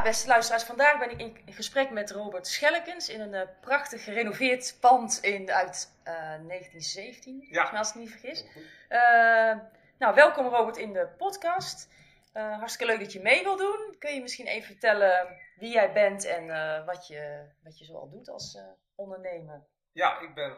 [0.00, 4.04] Ja, beste luisteraars, vandaag ben ik in gesprek met Robert Schellekens in een uh, prachtig
[4.04, 7.70] gerenoveerd pand in, uit uh, 1917, ja.
[7.70, 8.44] als ik me niet vergis.
[8.88, 9.58] Uh,
[9.98, 11.88] nou, welkom Robert in de podcast.
[12.32, 13.96] hartstikke leuk dat je mee wil doen.
[13.98, 16.46] Kun je misschien even vertellen wie jij bent en
[16.84, 18.58] wat, je, wat je zoal doet als
[18.94, 19.66] ondernemer?
[19.92, 20.56] Ja, ik ben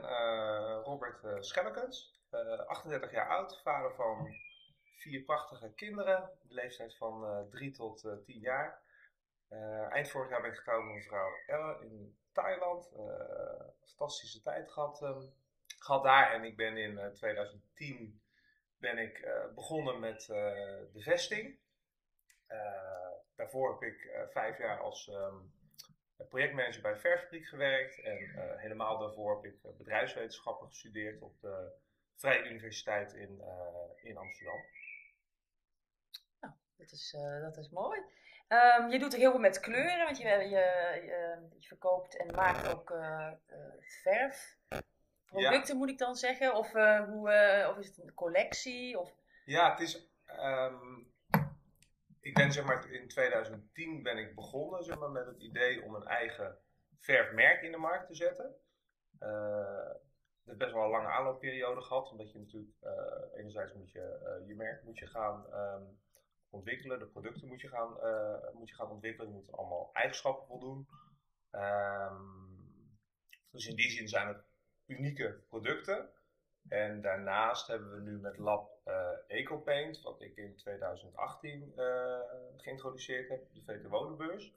[0.85, 2.21] Robert Schellekens,
[2.67, 4.35] 38 jaar oud, vader van
[4.96, 8.82] vier prachtige kinderen, de leeftijd van 3 tot 10 jaar.
[9.53, 12.93] Uh, eind vorig jaar ben ik getrouwd met mevrouw Elle in Thailand.
[12.97, 15.35] Uh, fantastische tijd gehad, um,
[15.79, 16.33] gehad daar.
[16.33, 18.21] En ik ben in uh, 2010
[18.77, 21.59] ben ik begonnen met de vesting.
[23.35, 25.53] daarvoor heb ik vijf jaar als um,
[26.29, 28.00] projectmanager bij Verfabriek gewerkt.
[28.00, 28.19] En
[28.59, 31.73] helemaal daarvoor heb ik bedrijfswetenschappen gestudeerd op de
[32.17, 33.42] Vrije Universiteit in,
[34.03, 34.61] in Amsterdam.
[36.41, 38.00] Nou, dat is, dat is mooi.
[38.53, 40.41] Um, je doet er heel veel met kleuren, want je, je,
[41.05, 43.33] je, je verkoopt en maakt ook uh,
[44.03, 44.59] verf.
[45.25, 46.55] Producten moet ik dan zeggen?
[46.55, 48.98] Of, uh, hoe, of is het een collectie?
[48.98, 49.14] Of...
[49.44, 50.11] Ja, het is.
[50.41, 51.12] Um,
[52.20, 55.94] ik ben zeg maar in 2010 ben ik begonnen zeg maar, met het idee om
[55.94, 56.59] een eigen
[56.98, 58.56] verfmerk in de markt te zetten.
[59.19, 62.77] Het heeft best wel een lange aanloopperiode gehad, omdat je natuurlijk
[63.34, 66.02] enerzijds moet je je merk moet je gaan um,
[66.53, 66.98] ontwikkelen.
[66.98, 69.27] De producten moet je gaan, uh, moet je gaan ontwikkelen.
[69.27, 70.89] Die moeten allemaal eigenschappen voldoen.
[71.50, 72.50] Um,
[73.50, 74.44] dus in die zin zijn het
[74.86, 76.11] unieke producten.
[76.69, 82.20] En daarnaast hebben we nu met Lab uh, EcoPaint, wat ik in 2018 uh, eh,
[82.56, 84.55] geïntroduceerd heb de VT Wonenbeurs,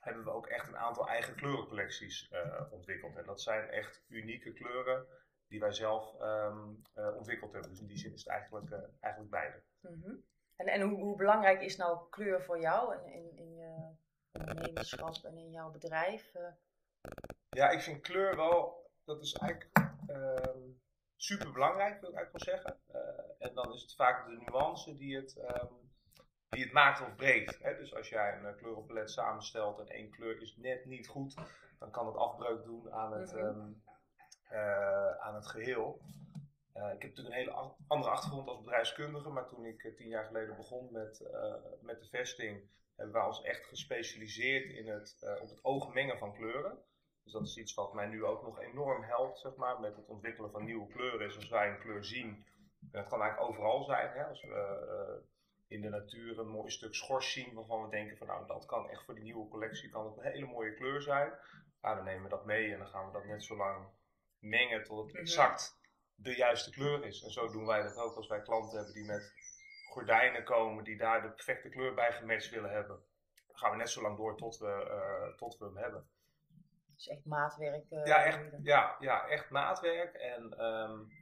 [0.00, 2.30] hebben we ook echt een aantal eigen kleurencollecties
[2.70, 3.16] ontwikkeld.
[3.16, 5.06] En dat zijn echt unieke kleuren
[5.48, 7.70] die wij zelf um, ontwikkeld hebben.
[7.70, 9.62] Dus in die zin is het eigenlijk, eigenlijk beide.
[9.80, 10.24] -hmm.
[10.56, 13.94] En, en hoe, hoe, belangrijk is nou kleur voor jou in, in, in je
[14.32, 16.34] ondernemerschap en in jouw bedrijf?
[16.34, 16.52] Eh?
[17.48, 19.70] Ja, ik vind kleur wel, dat is eigenlijk
[20.06, 20.72] uh,
[21.16, 22.78] super belangrijk, wil ik eigenlijk wel zeggen.
[22.94, 25.92] Uh, en dan is het vaak de nuance die het, um,
[26.48, 27.58] die het maakt of breekt.
[27.62, 27.76] Hè?
[27.76, 31.34] Dus als jij een kleurenpalet samenstelt en één kleur is net niet goed,
[31.78, 33.82] dan kan het afbreuk doen aan het, um,
[34.52, 36.00] uh, aan het geheel.
[36.74, 40.08] Uh, ik heb natuurlijk een hele andere achtergrond als bedrijfskundige, maar toen ik uh, tien
[40.08, 45.38] jaar geleden begon met, uh, met de vesting, hebben we ons echt gespecialiseerd in het,
[45.42, 46.78] op het oog mengen van kleuren.
[47.22, 50.06] Dus dat is iets wat mij nu ook nog enorm helpt, zeg maar, met het
[50.06, 51.26] ontwikkelen van nieuwe kleuren.
[51.26, 52.44] Is als wij een kleur zien,
[52.80, 55.22] en dat kan eigenlijk overal zijn, hè, als we
[55.68, 58.90] in de natuur een mooi stuk schors zien waarvan we denken van nou dat kan
[58.90, 61.32] echt voor die nieuwe collectie kan het een hele mooie kleur zijn.
[61.80, 63.86] Nou, dan nemen we dat mee en dan gaan we dat net zo lang
[64.38, 65.16] mengen tot het mhm.
[65.16, 65.82] exact
[66.14, 67.22] de juiste kleur is.
[67.22, 69.32] En zo doen wij dat ook als wij klanten hebben die met
[69.90, 73.02] gordijnen komen, die daar de perfecte kleur bij gematcht willen hebben.
[73.46, 76.08] Dan gaan we net zo lang door tot we, uh, tot we hem hebben.
[76.94, 77.84] Dus echt maatwerk.
[77.90, 80.14] Uh, ja, echt, ja, ja, echt maatwerk.
[80.14, 81.12] En um,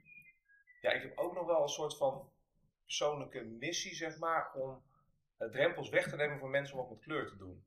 [0.81, 2.31] ja, ik heb ook nog wel een soort van
[2.85, 4.83] persoonlijke missie, zeg maar, om
[5.39, 7.65] uh, drempels weg te nemen voor mensen om wat met kleur te doen.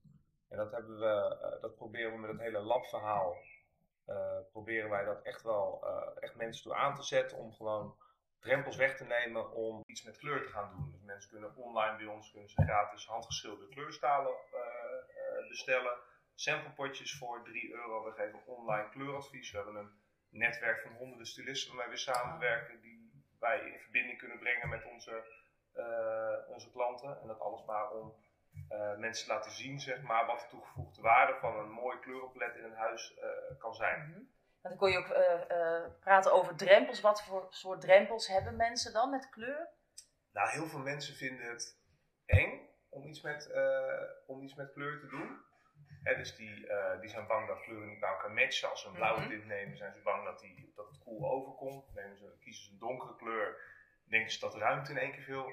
[0.50, 3.38] En dat, hebben we, dat proberen we met het hele labverhaal
[4.52, 7.98] proberen wij dat echt wel uh, echt mensen toe aan te zetten om gewoon
[8.40, 10.92] drempels weg te nemen om iets met kleur te gaan doen.
[10.92, 15.98] Dus mensen kunnen online bij ons kunnen ze gratis handgeschilderde kleurstalen uh, bestellen.
[16.36, 18.04] Samplepotjes voor 3 euro.
[18.04, 19.52] We geven online kleuradvies.
[19.52, 20.00] We hebben een
[20.30, 25.24] netwerk van honderden stylisten waarmee we samenwerken die wij in verbinding kunnen brengen met onze,
[26.48, 27.22] onze klanten.
[27.22, 28.16] En dat alles maar om
[28.70, 32.64] uh, mensen laten zien zeg maar, wat de toegevoegde waarde van een mooi kleurenpalet in
[32.64, 34.00] een huis uh, kan zijn.
[34.00, 34.34] Mm -hmm.
[34.62, 35.10] Dan kon je ook
[35.52, 37.02] uh, praten over drempels.
[37.02, 39.70] Wat voor soort drempels hebben mensen dan met kleur?
[40.32, 41.80] Nou, heel veel mensen vinden het
[42.26, 43.52] eng om iets met,
[44.28, 45.44] om iets met kleur te doen.
[46.04, 46.68] Dus die,
[47.00, 48.70] die zijn bang dat kleuren niet bij elkaar matchen.
[48.70, 51.30] Als ze een blauwe mm tint nemen, zijn ze bang dat, die, dat het cool
[51.30, 51.94] overkomt.
[51.94, 53.58] Nemen ze, kiezen ze een donkere kleur,
[54.06, 55.48] denken ze dat ruimte in één keer veel,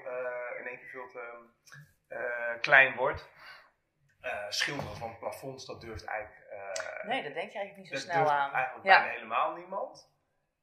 [0.59, 1.45] in één keer veel te,
[2.61, 3.31] klein wordt.
[4.21, 6.51] Uh, schilderen van plafonds, dat durft eigenlijk.
[6.51, 8.53] Uh, nee, dat denk je eigenlijk niet zo snel aan.
[8.53, 8.99] Eigenlijk ja.
[8.99, 10.11] bijna helemaal niemand.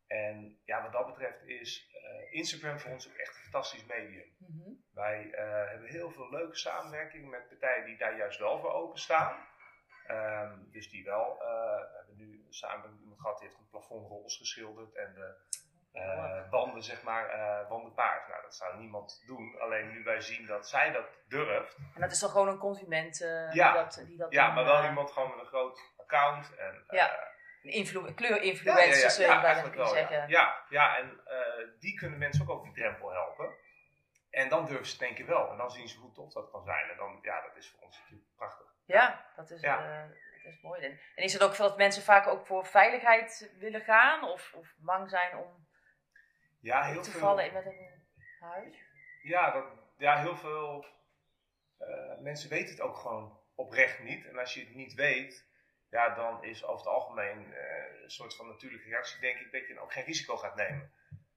[0.06, 1.88] En ja, wat dat betreft is
[2.30, 4.34] Instagram voor ons ook echt een fantastisch medium.
[4.38, 4.84] Mm -hmm.
[4.92, 5.28] Wij
[5.68, 9.48] hebben heel veel leuke samenwerking met partijen die daar juist wel voor openstaan.
[10.10, 14.94] Um, dus die wel, we hebben nu samen iemand gehad die heeft een plafondrolls geschilderd
[14.94, 15.36] en de
[15.92, 18.28] uh, banden, zeg maar, uh, bandenpaard.
[18.28, 19.56] Nou, dat zou niemand doen.
[19.60, 21.76] Alleen nu wij zien dat zij dat durft.
[21.94, 23.72] En dat is toch gewoon een consument uh, ja.
[23.72, 26.54] die dat, die dat Ja, maar wel iemand gewoon met een groot account.
[26.56, 27.28] En, ja.
[27.62, 30.28] Een influ kleurinfluencers, ja, ja, ja, zeggen.
[30.28, 31.20] Ja, ja en
[31.78, 33.54] die kunnen mensen ook over die drempel helpen.
[34.30, 35.50] En dan durven ze het denk ik wel.
[35.50, 36.90] En dan zien ze hoe tof dat kan zijn.
[36.90, 38.66] En dan, ja, dat is voor ons natuurlijk prachtig.
[38.84, 40.98] Ja, dat is, dat is mooi.
[41.14, 44.74] En is het ook veel dat mensen vaak ook voor veiligheid willen gaan of, of
[44.78, 45.68] bang zijn om
[46.60, 48.02] ja, heel te vallen in met een
[48.40, 48.76] huis?
[49.22, 49.64] Ja, dat,
[49.96, 50.86] ja heel veel
[52.20, 54.26] mensen weten het ook gewoon oprecht niet.
[54.26, 55.48] En als je het niet weet,
[55.90, 59.66] ja, dan is over het algemeen uh, een soort van natuurlijke reactie, denk ik, dat
[59.66, 60.92] je dan ook geen risico gaat nemen.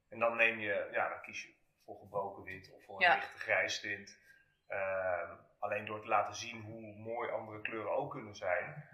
[0.10, 1.54] En dan neem je, ja, dan kies je
[1.86, 4.20] voor gebroken wit of voor een lichte grijs tint.
[4.68, 8.88] Ehm, alleen door te laten zien hoe mooi andere kleuren ook kunnen zijn,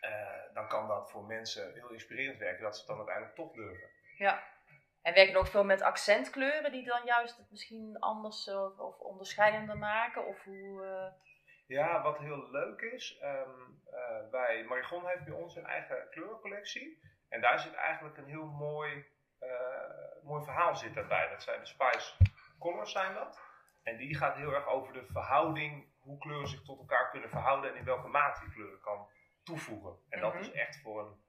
[0.00, 3.52] uh, dan kan dat voor mensen heel inspirerend werken dat ze het dan uiteindelijk toch
[3.52, 3.88] durven.
[4.16, 4.42] Ja.
[5.02, 9.78] En werken ook veel met accentkleuren die dan juist het misschien anders of, of onderscheidender
[9.78, 10.26] maken?
[10.26, 11.28] Of hoe, uh...
[11.66, 17.00] Ja, wat heel leuk is, um, uh, bij Marigon heeft bij ons een eigen kleurencollectie.
[17.28, 19.06] En daar zit eigenlijk een heel mooi,
[19.40, 21.28] uh, mooi verhaal zit daarbij.
[21.28, 22.16] Dat zijn de Spice
[22.58, 23.40] Colors zijn dat.
[23.82, 27.70] En die gaat heel erg over de verhouding, hoe kleuren zich tot elkaar kunnen verhouden
[27.70, 29.08] en in welke mate je kleuren kan
[29.42, 29.96] toevoegen.
[30.08, 30.42] En dat mhm.
[30.42, 31.24] is echt voor een,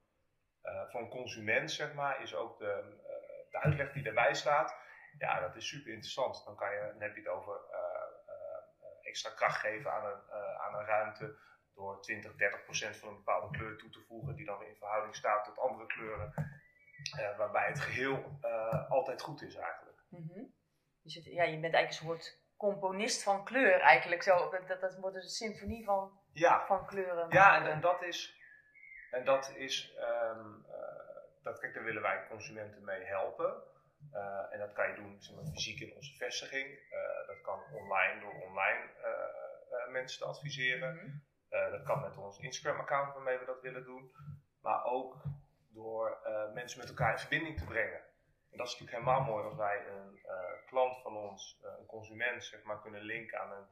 [0.62, 3.00] uh, voor een consument, zeg maar, is ook de,
[3.52, 4.76] de uitleg die daarbij staat.
[5.18, 6.44] Ja, dat is super interessant.
[6.44, 7.60] Dan, kan je, dan heb je het over
[9.12, 11.38] extra kracht geven aan een, uh, aan een ruimte
[11.74, 14.76] door 20, 30 procent van een bepaalde kleur toe te voegen, die dan weer in
[14.76, 16.32] verhouding staat tot andere kleuren,
[17.18, 19.98] uh, waarbij het geheel uh, altijd goed is eigenlijk.
[20.08, 20.54] Mm -hmm.
[21.02, 24.50] dus het, ja, je bent eigenlijk een soort componist van kleur eigenlijk, zo.
[24.50, 26.66] Dat, dat wordt dus een symfonie van, ja.
[26.66, 27.26] van kleuren.
[27.30, 28.40] Ja, en, en, dat is,
[29.10, 30.66] en dat is, um,
[31.42, 33.62] dat, kijk, daar willen wij consumenten mee helpen.
[34.14, 36.68] Uh, en dat kan je doen zeg maar, fysiek in onze vestiging.
[36.68, 40.92] Uh, dat kan online door online uh, mensen te adviseren.
[40.92, 41.70] Mm -hmm.
[41.70, 44.12] dat kan met ons Instagram-account waarmee we dat willen doen.
[44.60, 45.22] Maar ook
[45.72, 46.18] door
[46.54, 48.00] mensen met elkaar in verbinding te brengen.
[48.50, 50.20] En dat is natuurlijk helemaal mooi als wij een
[50.66, 53.66] klant van ons, een consument, zeg maar, kunnen linken aan een,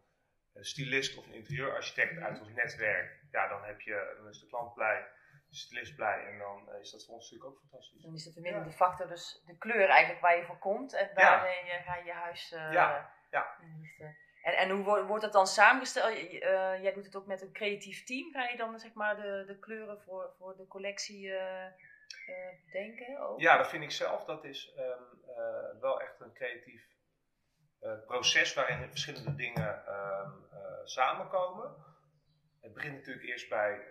[0.53, 2.43] een stylist of een interieurarchitect uit mhm.
[2.43, 3.23] ons netwerk.
[3.31, 5.07] Ja, dan, heb je, dan is de klant blij
[5.51, 6.27] stylist blij.
[6.27, 8.03] En dan eh, is dat voor ons natuurlijk ook fantastisch.
[8.03, 10.93] Dan is het de de factor, dus de kleur eigenlijk waar je voor komt.
[10.93, 11.81] En daarmee ja.
[11.81, 12.53] ga je je huis...
[12.53, 13.57] Uh, ja, ja.
[14.43, 16.13] En, en hoe wordt dat dan samengesteld?
[16.13, 18.33] Uh, jij doet het ook met een creatief team.
[18.33, 21.67] Ga je dan zeg maar de, de kleuren voor, voor de collectie uh,
[22.73, 23.19] denken?
[23.19, 23.41] Ook?
[23.41, 24.25] Ja, dat vind ik zelf.
[24.25, 26.89] Dat is um, wel echt een creatief
[28.07, 30.49] proces waarin verschillende dingen um,
[30.85, 31.75] samenkomen.
[32.61, 33.87] Het begint natuurlijk eerst bij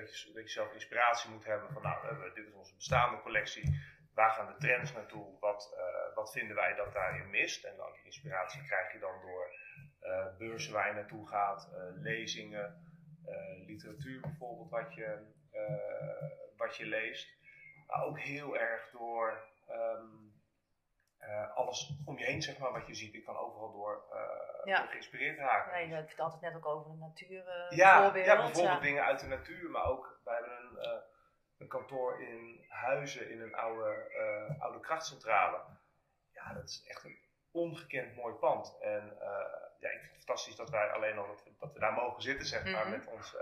[0.00, 3.80] dat je, dat je zelf inspiratie moet hebben van nou, dit is onze bestaande collectie,
[4.14, 7.64] waar gaan de trends naartoe, wat, uh, wat vinden wij dat daarin mist.
[7.64, 9.54] En dan die inspiratie krijg je dan door
[10.02, 12.86] uh, beurzen waar je naartoe gaat, uh, lezingen,
[13.66, 15.18] literatuur bijvoorbeeld wat je,
[16.56, 17.36] wat je leest.
[17.86, 20.27] Maar ook heel erg door um,
[21.22, 23.14] uh, alles om je heen, zeg maar, wat je ziet.
[23.14, 24.86] Ik kan overal door, uh, ja.
[24.86, 25.72] geïnspireerd raken.
[25.72, 27.44] Nee, je hebt het altijd net ook over de natuur.
[27.46, 31.02] Uh, ja, ja, bijvoorbeeld dingen uit de natuur, maar ook, wij hebben een,
[31.58, 35.60] een kantoor in Huizen in een oude, oude krachtcentrale.
[36.32, 37.18] Ja, dat is echt een
[37.50, 38.78] ongekend mooi pand.
[38.80, 39.16] En
[39.78, 42.22] ja, ik vind het fantastisch dat wij alleen al dat, we, dat we daar mogen
[42.22, 42.98] zitten, zeg maar, mm -hmm.
[42.98, 43.36] met, ons,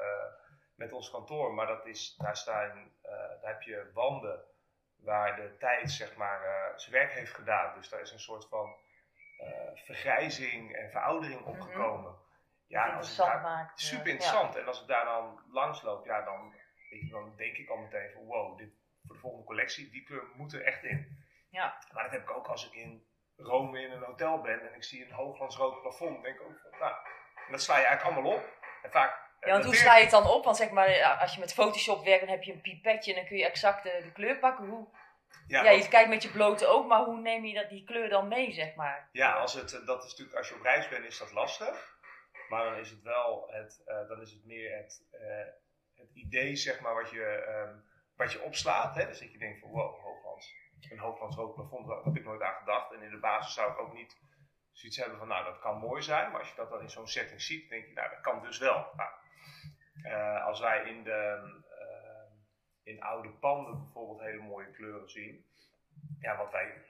[0.75, 1.55] met ons kantoor.
[1.55, 4.45] Maar dat is, daar, staan, daar heb je wanden
[5.07, 7.75] waar de tijd zeg maar uh, zijn werk heeft gedaan.
[7.75, 8.77] Dus daar is een soort van
[9.41, 11.49] uh, vergrijzing en veroudering mhm.
[11.49, 12.11] opgekomen.
[12.11, 12.25] Mm -hmm.
[12.67, 14.55] Ja, als daar, maakt, super interessant.
[14.55, 14.61] Ja.
[14.61, 16.55] En als ik daar dan langs loop, ja, dan,
[17.11, 18.71] dan denk ik al meteen van wow, dit,
[19.05, 21.27] voor de volgende collectie, die kleur moet er echt in.
[21.51, 21.79] Ja.
[21.93, 24.85] Maar dat heb ik ook als ik in Rome in een hotel ben en ik
[24.85, 26.23] zie een hooglandsrood plafond.
[26.23, 26.95] denk ik ook van, nou,
[27.47, 28.45] en dat sla je eigenlijk allemaal op.
[28.83, 30.45] En vaak ja, want hoe sla je het dan op?
[30.45, 33.29] Want zeg maar, als je met Photoshop werkt, dan heb je een pipetje en dan
[33.29, 34.67] kun je exact de, de kleur pakken.
[34.67, 34.87] Hoe,
[35.47, 38.09] ja, ja je kijkt met je blote oog, maar hoe neem je dat, die kleur
[38.09, 39.09] dan mee, zeg maar?
[39.13, 41.95] Ja, als het, eh, dat is natuurlijk, als je op reis bent, is dat lastig.
[42.49, 45.45] Maar dan is het wel het, uh, dan is het meer het, uh,
[45.95, 47.85] het idee, zeg maar, wat je, um,
[48.17, 48.95] wat je opslaat.
[48.95, 49.07] Hè?
[49.07, 50.55] Dus dat je denkt van, wow, hooglands.
[50.91, 52.93] Een hooglands rood plafond, daar heb ik nooit aan gedacht.
[52.93, 54.17] En in de basis zou ik ook niet
[54.79, 56.31] zoiets hebben van, nou, dat kan mooi zijn.
[56.31, 58.59] Maar als je dat dan in zo'n setting ziet, denk je, nou, dat kan dus
[58.59, 58.87] wel.
[58.97, 59.11] Nou,
[60.03, 61.43] uh, als wij in, de,
[61.81, 62.33] uh,
[62.83, 65.47] in oude panden bijvoorbeeld hele mooie kleuren zien.
[66.21, 66.85] Ja, wat wij,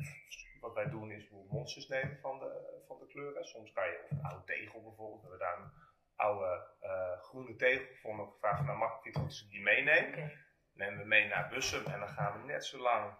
[0.60, 3.44] wat wij doen is monsters nemen van de, van de kleuren.
[3.44, 5.70] Soms kan je, of een oude tegel bijvoorbeeld, we hebben daar een
[6.16, 8.26] oude uh, groene tegel gevonden.
[8.26, 10.08] Ik gevraagd, nou mag ik dit goed die meeneem?
[10.08, 10.36] Okay.
[10.72, 13.14] Nemen we mee naar Bussum en dan gaan we net zo lang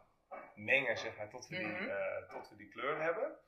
[0.55, 2.29] mengen zeg maar, tot, we die, -hmm.
[2.29, 3.39] tot we die kleur hebben.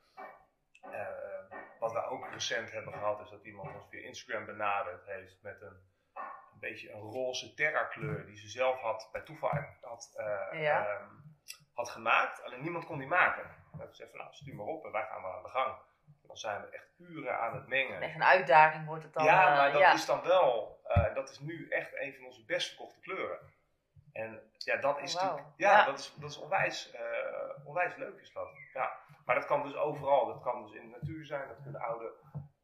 [1.79, 5.61] Wat we ook recent hebben gehad is dat iemand ons via Instagram benaderd heeft met
[5.61, 5.87] een
[6.61, 9.49] een beetje een roze terra kleur die ze zelf had bij toeval
[9.81, 10.13] had,
[10.51, 10.99] ja.
[11.01, 11.37] um,
[11.73, 12.43] had gemaakt.
[12.43, 13.43] Alleen niemand kon die maken.
[13.43, 15.75] We hebben gezegd van nou stuur maar op en wij gaan maar aan de gang.
[16.27, 18.01] Dan zijn we echt uren aan het mengen.
[18.01, 19.23] Echt een uitdaging wordt het dan.
[19.23, 20.81] Ja, maar dat is dan wel,
[21.13, 23.39] dat is nu echt een van onze best verkochte kleuren.
[24.13, 26.93] En ja, dat is, oh, ja, Dat is, dat is onwijs,
[27.63, 28.49] onwijs leuk is dat.
[28.73, 28.97] Ja.
[29.29, 30.25] Maar dat kan dus overal.
[30.25, 32.13] Dat kan dus in de natuur zijn, dat kunnen oude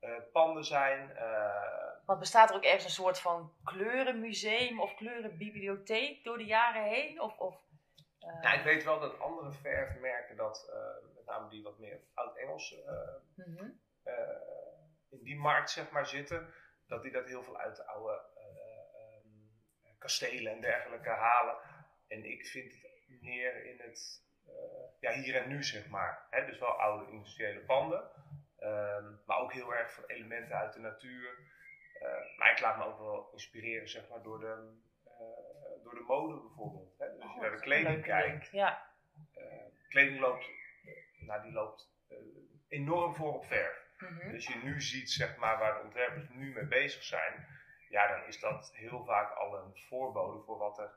[0.01, 1.09] uh, panden zijn.
[1.09, 6.83] Uh, Want bestaat er ook ergens een soort van kleurenmuseum of kleurenbibliotheek door de jaren
[6.83, 7.21] heen?
[7.21, 7.61] Of, of,
[8.19, 8.41] uh...
[8.41, 10.71] nou, ik weet wel dat andere verfmerken, dat,
[11.15, 12.75] met name die wat meer oud-Engels
[13.35, 13.69] mhm.
[15.09, 16.53] in die markt zeg maar, zitten,
[16.87, 18.21] dat die dat heel veel uit de oude
[19.97, 21.55] kastelen en dergelijke halen.
[22.07, 24.24] En ik vind het meer in het
[24.99, 26.27] ja, hier en nu, zeg maar.
[26.29, 26.45] Hè?
[26.45, 28.03] Dus wel oude industriële panden.
[28.59, 31.37] Ehm, maar ook heel erg van elementen uit de natuur.
[32.01, 34.73] Uh, maar ik laat me ook wel inspireren zeg maar, door, de,
[35.05, 36.97] uh, door de mode bijvoorbeeld.
[36.97, 37.11] Hè?
[37.11, 38.51] Dus als je oh, naar de kleding kijkt.
[38.51, 38.89] Ja.
[39.37, 39.43] Uh,
[39.89, 40.49] kleding loopt,
[41.19, 41.91] nou, die loopt
[42.67, 43.83] enorm voor op verf.
[43.99, 47.47] Mm Dus je nu ziet zeg maar, waar de ontwerpers nu mee bezig zijn.
[47.89, 50.91] Ja, dan is dat heel vaak al een voorbode voor wat er,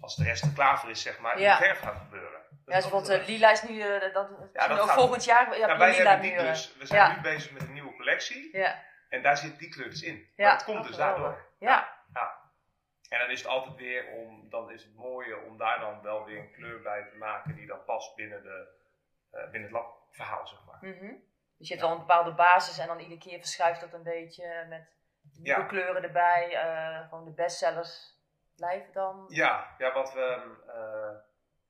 [0.00, 2.40] als de rest er klaar voor is, zeg maar, in de verf gaat gebeuren.
[2.66, 6.36] Ja, dus bijvoorbeeld lila is nu, uh, dat, ja, volgend jaar ja, wij lila die
[6.36, 8.56] dus, we zijn nu bezig met een nieuwe collectie.
[8.56, 8.82] Ja.
[9.08, 10.28] En daar zit die kleur dus in.
[10.36, 10.52] Ja.
[10.52, 11.44] het komt dus daardoor.
[11.58, 11.88] Ja.
[12.14, 12.36] ja.
[13.08, 16.24] En dan is het altijd weer om, dan is het mooie om daar dan wel
[16.24, 18.66] weer een kleur bij te maken die dan past binnen, de,
[19.32, 20.78] uh, binnen het labverhaal, zeg maar.
[20.80, 21.22] Mm -hmm.
[21.58, 24.66] Dus je hebt wel een bepaalde basis en dan iedere keer verschuift dat een beetje
[24.68, 24.88] met
[25.38, 26.50] nieuwe kleuren erbij.
[26.52, 28.17] Uh, gewoon de bestsellers
[28.58, 29.24] blijven dan.
[29.28, 30.56] Ja, ja wat we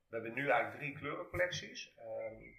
[0.08, 1.94] we hebben nu eigenlijk drie kleurencollecties.
[1.98, 2.56] Um,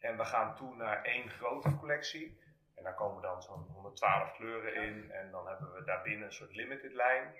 [0.00, 2.40] en we gaan toe naar één grote collectie.
[2.74, 5.10] En daar komen dan zo'n 112 kleuren in.
[5.10, 7.34] En dan hebben we daarbinnen een soort limited lijn.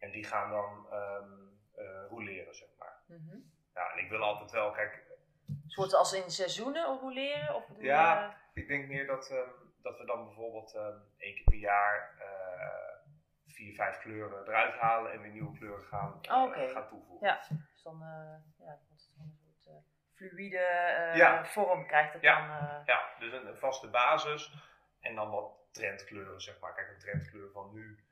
[0.00, 3.00] En die gaan dan um, uh, roleren, zeg maar.
[3.06, 5.06] Mm Ja, en ik wil altijd wel, kijk...
[5.66, 7.54] Soort als in seizoenen roleren?
[7.54, 10.74] Of ja, ik denk meer dat, um, dat we dan bijvoorbeeld
[11.16, 12.17] één keer per jaar
[13.58, 17.26] vier, vijf kleuren eruit halen en weer nieuwe kleuren gaan, oh, uh, gaan toevoegen.
[17.26, 17.40] Ja
[17.88, 19.74] dan uh, ja, een soort uh,
[20.14, 22.60] fluïde uh, vorm krijgt het ja.
[22.60, 22.82] dan.
[22.86, 24.54] ja, dus een, vaste basis
[25.00, 26.74] en dan wat trendkleuren, zeg maar.
[26.74, 28.04] Kijk, een trendkleur van nu,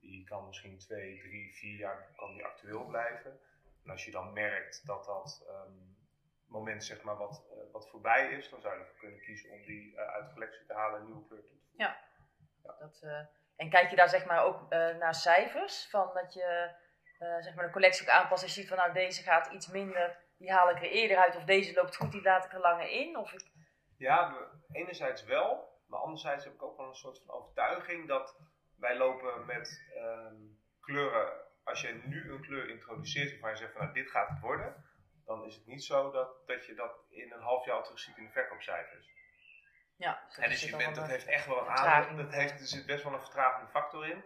[0.00, 3.40] die kan misschien twee, drie, vier jaar kan die actueel blijven.
[3.84, 5.96] En als je dan merkt dat dat um,
[6.46, 9.98] moment zeg maar wat, wat voorbij is, dan zou je ervoor kunnen kiezen om die
[9.98, 11.84] uit de collectie te halen en een nieuwe kleur toe te voegen.
[11.84, 11.98] Ja.
[12.62, 12.76] ja.
[12.78, 13.04] Dat,
[13.56, 15.88] en kijk je daar zeg maar ook naar cijfers?
[15.90, 16.74] Van dat je
[17.18, 18.46] uh, zeg maar de collectie ook aanpassen.
[18.46, 21.36] Als je ziet van nou deze gaat iets minder, die haal ik er eerder uit.
[21.36, 23.16] Of deze loopt goed, die laat ik er langer in.
[23.16, 23.42] Of ik...
[23.96, 24.36] Ja,
[24.72, 25.72] enerzijds wel.
[25.86, 28.40] Maar anderzijds heb ik ook wel een soort van overtuiging dat
[28.76, 30.36] wij lopen met ehm,
[30.80, 31.32] kleuren.
[31.64, 34.84] Als je nu een kleur introduceert waarvan je zegt van nou dit gaat het worden.
[35.24, 38.16] Dan is het niet zo dat, dat je dat in een half jaar terug ziet
[38.16, 39.08] in de verkoopcijfers.
[39.96, 42.16] Ja, en dus je bent, dat heeft echt wel een aandacht.
[42.16, 44.24] Dat heeft, er zit best wel een vertragende factor in.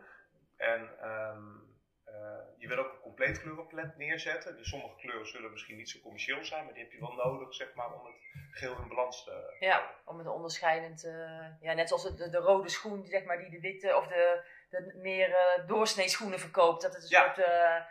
[0.57, 1.69] En um,
[2.07, 2.15] uh,
[2.57, 4.57] je wil ook een compleet kleurenpalet neerzetten.
[4.57, 7.55] Dus sommige kleuren zullen misschien niet zo commercieel zijn, maar die heb je wel nodig
[7.55, 8.15] zeg maar, om het
[8.51, 12.69] geheel in balans te Ja, om het onderscheidend, uh, ja, net zoals de, de, rode
[12.69, 16.83] schoen zeg maar, die de witte of de, de meer uh, doorsnee schoenen verkoopt.
[16.83, 17.37] Dat het een soort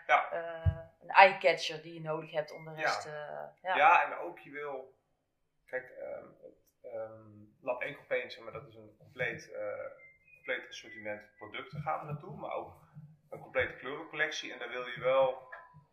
[0.08, 0.34] ja.
[1.02, 3.06] een eye-catcher die je nodig hebt om de rest...
[3.06, 3.76] Ja, ja.
[3.76, 4.96] ja en ook je wil...
[5.66, 7.37] Kijk, um, het um,
[7.68, 9.52] Lab Enkel Paint, zeg maar, dat is een compleet,
[10.36, 12.74] compleet assortiment producten gaan we naartoe, maar ook
[13.30, 14.54] een complete kleurencollectie.
[14.54, 15.48] En dan wil je wel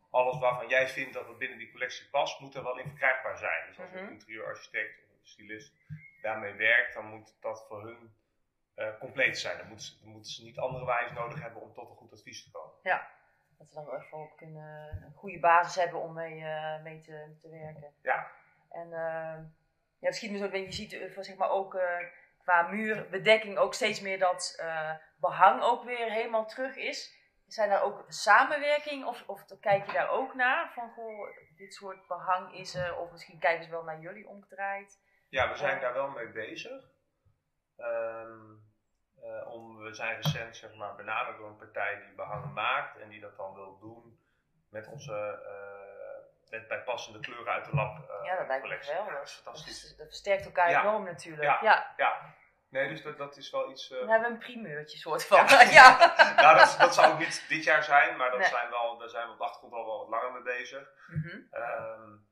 [0.09, 3.37] alles waarvan jij vindt dat het binnen die collectie past, moet er wel in verkrijgbaar
[3.37, 3.67] zijn.
[3.67, 4.11] Dus als een mhm.
[4.11, 5.73] interieurarchitect of een stylist
[6.21, 8.13] daarmee werkt, dan moet dat voor hun
[8.75, 9.57] uh, compleet zijn.
[9.57, 12.13] Dan moeten, ze, dan moeten ze niet andere wijze nodig hebben om tot een goed
[12.13, 12.73] advies te komen.
[12.83, 13.09] Ja,
[13.57, 16.99] dat we dan wel even op kunnen, een goede basis hebben om mee, uh, mee
[16.99, 17.93] te, te, werken.
[18.01, 18.31] Ja.
[18.69, 19.39] En uh,
[20.05, 21.79] ja, misschien ook, je ziet zeg maar ook
[22.37, 24.63] qua muurbedekking ook steeds meer dat
[25.19, 27.23] behang ook weer helemaal terug is.
[27.47, 30.71] Zijn er ook samenwerking of, of kijk je daar ook naar?
[30.73, 34.99] Van goh, dit soort behang is er, of misschien kijken ze wel naar jullie omgedraaid?
[35.29, 36.83] Ja, we zijn daar wel mee bezig.
[37.77, 38.63] Um,
[39.23, 43.09] uh, om, we zijn recent zeg maar, benaderd door een partij die behangen maakt en
[43.09, 44.19] die dat dan wil doen
[44.69, 45.84] met onze uh,
[46.59, 49.05] met bijpassende kleuren uit de lab uh, Ja, dat lijkt me wel.
[49.05, 49.95] Dat is fantastisch.
[49.97, 51.43] Dat, versterkt elkaar enorm natuurlijk.
[51.43, 51.93] Ja, ja.
[51.97, 52.35] ja.
[52.69, 53.91] Nee, dus dat, dat is wel iets.
[53.91, 53.99] Uh...
[53.99, 55.37] We hebben een primeurtje soort van.
[55.47, 55.61] Ja.
[55.61, 56.33] ja.
[56.35, 59.25] nou, dat, dat zou ook niet dit jaar zijn, maar dat zijn wel, daar zijn
[59.25, 60.89] we op de achtergrond al wel wat langer mee bezig.
[61.07, 62.27] Mm um,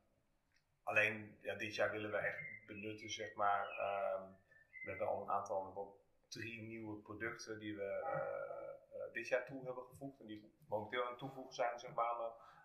[0.83, 3.61] alleen ja, dit jaar willen we echt benutten, zeg maar.
[3.61, 4.37] Um,
[4.83, 9.65] we hebben al een aantal, wel drie nieuwe producten die we uh, dit jaar toe
[9.65, 12.15] hebben gevoegd en die momenteel aan het toevoegen zijn, zeg maar.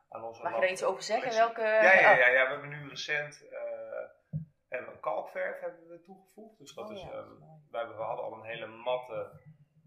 [0.09, 1.33] Aan, onze Mag je er iets over zeggen?
[1.33, 1.61] Welke...
[1.61, 3.47] Ja, ja, ja, ja, we hebben nu recent
[5.01, 6.59] kalkverf hebben we toegevoegd.
[6.59, 7.29] Dus dat oh is, ehm,
[7.71, 9.31] we, hebben, we hadden al een hele matte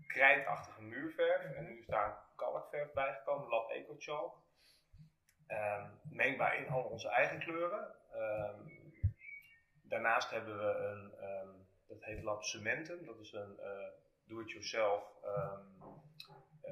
[0.08, 1.56] krijtachtige muurverf.
[1.56, 4.40] En nu is daar kalkverf bijgekomen, Lab Eco Chalk.
[5.48, 7.96] Um, mengbaar in al onze eigen kleuren.
[8.16, 8.80] Um,
[9.84, 11.14] daarnaast hebben we een,
[11.88, 13.06] dat heet Lab Cementen.
[13.06, 13.88] Dat is een uh,
[14.26, 15.04] do-it-yourself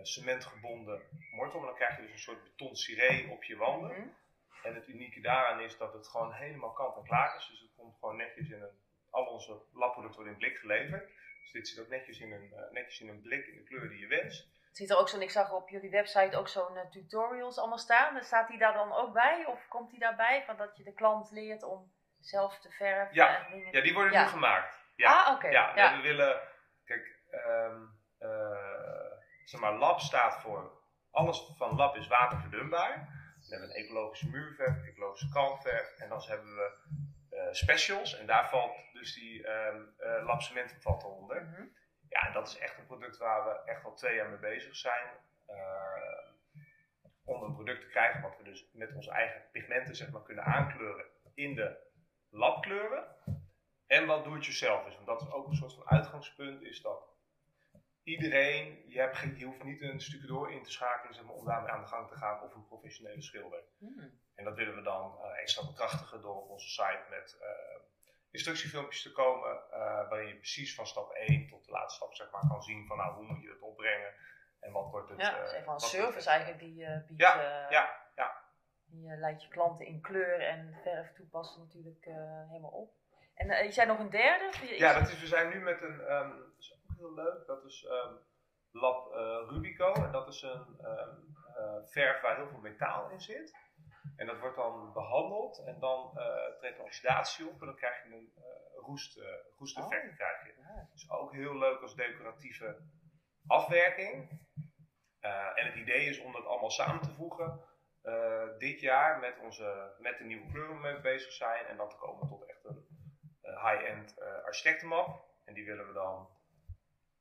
[0.05, 1.01] cementgebonden
[1.31, 1.59] mortel.
[1.59, 3.91] Maar dan krijg je dus een soort beton ciree op je wanden.
[3.91, 4.07] Mhm.
[4.63, 7.47] En het unieke daaraan is dat het gewoon helemaal kant en klaar is.
[7.47, 8.87] Dus het komt gewoon netjes in een.
[9.09, 11.09] Al onze labproducten worden in blik geleverd.
[11.41, 13.89] Dus dit zit ook netjes in een, uh, netjes in een blik in de kleur
[13.89, 14.47] die je wenst.
[14.71, 18.23] Ziet er ook zo'n, ik zag op jullie website ook zo'n uh, tutorials allemaal staan.
[18.23, 19.45] Staat die daar dan ook bij?
[19.45, 20.43] Of komt die daarbij?
[20.45, 23.15] Van dat je de klant leert om zelf te verven?
[23.15, 24.79] Ja, en dingen ja die worden nu gemaakt.
[24.95, 25.23] Ja.
[25.23, 25.47] Ah, oké.
[25.47, 25.95] Ja, ja.
[25.95, 26.41] we willen.
[26.85, 28.78] Kijk, um, uh,
[29.49, 30.81] zeg maar, lab staat voor.
[31.11, 33.09] Alles van lab is waterverdunbaar.
[33.39, 35.95] We hebben een ecologische muurverf, ecologische kalkverf.
[35.97, 36.77] En dan hebben we
[37.31, 38.17] uh, specials.
[38.17, 41.43] En daar valt dus die um, uh, lab cement valt onder.
[41.43, 41.65] Mhm.
[42.09, 44.75] Ja, en dat is echt een product waar we echt al twee jaar mee bezig
[44.75, 45.07] zijn.
[45.47, 46.29] Uh,
[47.23, 50.43] om een product te krijgen wat we dus met onze eigen pigmenten zeg maar, kunnen
[50.43, 51.77] aankleuren in de
[52.29, 53.15] labkleuren.
[53.87, 54.95] En wat doe het jezelf is.
[54.95, 56.61] Want dat is ook een soort van uitgangspunt.
[56.61, 57.08] Is dat
[58.03, 61.35] iedereen, je, hebt geen, je hoeft niet een stukje door in te schakelen zeg maar,
[61.35, 63.63] om daarmee aan de gang te gaan of een professionele schilder.
[63.77, 64.19] Hmm.
[64.35, 67.81] En dat willen we dan uh, extra bekrachtigen door op onze site met uh,
[68.31, 72.31] instructiefilmpjes te komen, uh, waarin je precies van stap 1 tot de laatste stap zeg
[72.31, 74.13] maar, kan zien van nou, hoe moet je het opbrengen
[74.59, 75.19] en wat wordt het.
[75.19, 77.21] Ja, het is even een service eigenlijk die je biedt.
[77.21, 78.43] Ja, ja, ja.
[78.85, 82.05] Je leidt je klanten in kleur en verf toepassen natuurlijk
[82.49, 82.93] helemaal op.
[83.33, 84.51] En je zei nog een derde?
[84.77, 86.53] Ja, dat is, we zijn nu met een, um,
[86.99, 87.45] heel leuk.
[87.45, 88.19] Dat is um,
[88.71, 89.93] Lab uh, Rubico.
[89.93, 93.67] En dat is een um, uh, verf waar heel veel metaal in zit.
[94.15, 98.13] En dat wordt dan behandeld en dan uh, treedt oxidatie op en dan krijg je
[98.13, 98.33] een
[98.75, 99.21] roest,
[99.57, 100.09] roesteffect.
[100.09, 100.15] Oh.
[100.15, 100.87] Krijg je.
[100.91, 102.81] Dus ook heel leuk als decoratieve
[103.47, 104.29] afwerking.
[105.55, 107.61] en het idee is om dat allemaal samen te voegen.
[108.57, 112.27] dit jaar met, onze, met de nieuwe kleuren mee bezig zijn en dan te komen
[112.27, 112.87] tot echt een
[113.41, 115.25] high-end architectenmap.
[115.45, 116.38] En die willen we dan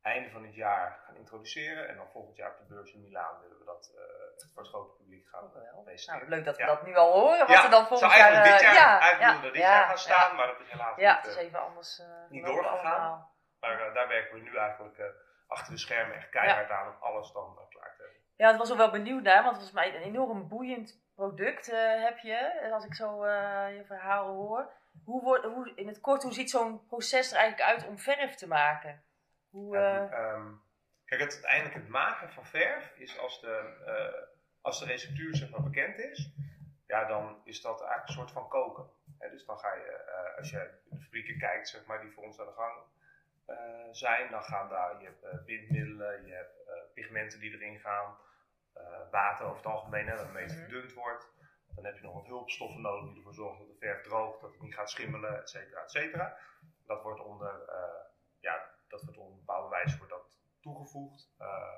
[0.02, 1.88] einde van het jaar gaan introduceren.
[1.88, 4.00] En dan volgend jaar op de beurs in Milaan willen we dat uh,
[4.54, 5.50] voor het grote publiek gaan
[5.84, 6.28] presenteren.
[6.28, 7.46] Nou, leuk dat we dat nu al horen.
[7.46, 8.20] Wat er dan volgend jaar...
[8.20, 11.14] Eigenlijk dit jaar, ja, eigenlijk we dit jaar gaan staan, maar dat is helaas ja,
[11.14, 13.30] niet, het is even anders, niet doorgegaan.
[13.60, 15.14] Maar daar werken we nu eigenlijk
[15.46, 18.20] achter de schermen echt keihard aan om alles dan klaar te hebben.
[18.36, 21.66] Ja, het was ook wel benieuwd naar, want het was mij een enorm boeiend product
[22.00, 23.26] heb je, als ik zo
[23.68, 24.72] je verhaal hoor.
[25.04, 28.34] Hoe, wordt, hoe, in het kort, hoe ziet zo'n proces er eigenlijk uit om verf
[28.34, 29.02] te maken?
[29.50, 30.52] Hoe, uh...
[31.04, 34.26] kijk, het, uiteindelijk het maken van verf is als de, uh,
[34.60, 36.32] als de receptuur zeg maar, bekend is,
[36.86, 38.90] ja, dan is dat eigenlijk een soort van koken.
[39.18, 42.40] dus dan ga je, uh, als je de fabrieken kijkt, zeg maar, die voor ons
[42.40, 42.86] aan de gang
[43.90, 46.56] zijn, dan gaan daar, je hebt bindmiddelen, je hebt
[46.94, 48.16] pigmenten die erin gaan,
[49.10, 50.62] water over het algemeen, hè, waarmee het mhm.
[50.62, 51.36] verdund wordt.
[51.74, 54.52] Dan heb je nog wat hulpstoffen nodig die ervoor zorgen dat de verf droogt, dat
[54.52, 56.36] het niet gaat schimmelen, et cetera, et cetera.
[56.86, 57.60] Dat wordt onder,
[58.40, 61.34] ja, dat wordt op een bepaalde wijze wordt dat toegevoegd.
[61.40, 61.74] Uh,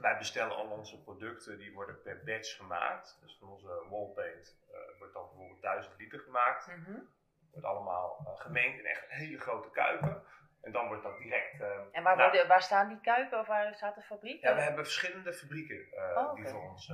[0.00, 3.18] wij bestellen al onze producten, die worden per batch gemaakt.
[3.20, 6.66] Dus van onze wallpaint uh, wordt dan bijvoorbeeld 1000 liter gemaakt.
[6.66, 7.18] Mm
[7.50, 10.22] Wordt allemaal uh, gemengd in echt hele grote kuipen.
[10.60, 11.60] En dan wordt dat direct.
[11.92, 14.42] en waar, worden, waar staan die kuipen of waar staat de fabriek?
[14.42, 16.92] Ja, we hebben verschillende fabrieken oh, die voor ons,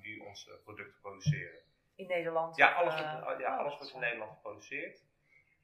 [0.00, 1.58] die onze producten produceren.
[1.94, 2.56] In Nederland?
[2.56, 5.04] Ja, alles, wordt, ja, oh, alles wordt in Nederland geproduceerd.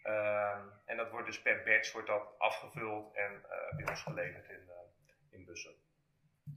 [0.02, 4.48] Ehm, en dat wordt dus per batch wordt dat afgevuld en uh, bij ons geleverd
[4.48, 4.74] in, uh,
[5.30, 5.74] in bussen.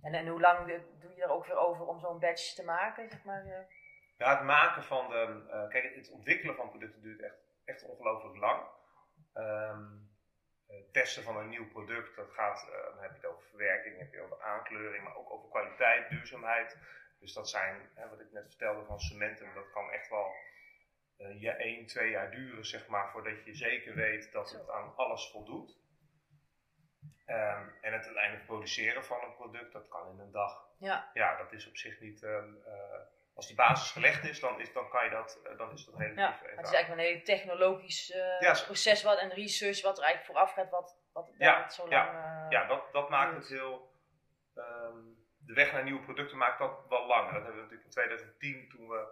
[0.01, 3.09] En, en hoe lang doe je er ook weer over om zo'n batch te maken?
[3.09, 3.57] Zeg maar, uh...
[4.17, 5.67] Ja, het maken van de.
[5.69, 8.63] kijk, het ontwikkelen van producten duurt echt, echt ongelooflijk lang.
[9.33, 10.11] Um,
[10.91, 14.21] testen van een nieuw product, dat gaat, dan heb je het over verwerking, heb je
[14.21, 16.77] over aankleuring, maar ook over kwaliteit, duurzaamheid.
[17.19, 20.33] Dus dat zijn, wat ik net vertelde van cementen, dat kan echt wel
[21.23, 24.95] uh, ja, één, twee jaar duren, zeg maar, voordat je zeker weet dat het aan
[24.95, 25.81] alles voldoet.
[27.27, 30.67] Um, en het uiteindelijk produceren van een product, dat kan in een dag.
[30.77, 32.21] Ja, ja dat is op zich niet.
[32.21, 32.73] Um, uh,
[33.35, 35.95] als die basis gelegd is, dan, is, dan kan je dat, uh, dan is dat
[35.95, 38.07] relatief ja, Het is eigenlijk een heel technologisch
[38.39, 41.91] ja, proces wat, en research wat er eigenlijk vooraf gaat, wat, wat, ja, zo lang.
[41.91, 43.91] Ja, ja dat, dat maakt het heel.
[44.55, 47.23] Um, de weg naar nieuwe producten maakt dat wel lang.
[47.23, 49.07] Dat hebben we natuurlijk in 2010 toen we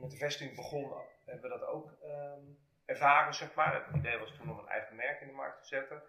[0.00, 0.92] met de vesting begon,
[1.24, 2.42] hebben we dat ook ehm,
[2.84, 3.74] ervaren, zeg maar.
[3.74, 6.02] Het idee was toen om een eigen merk in de markt te zetten.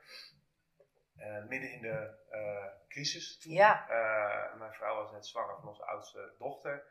[1.18, 3.54] Uh, midden in de uh, crisis toen.
[3.54, 3.90] Ja.
[3.90, 6.84] Uh, mijn vrouw was net zwanger van onze oudste dochter.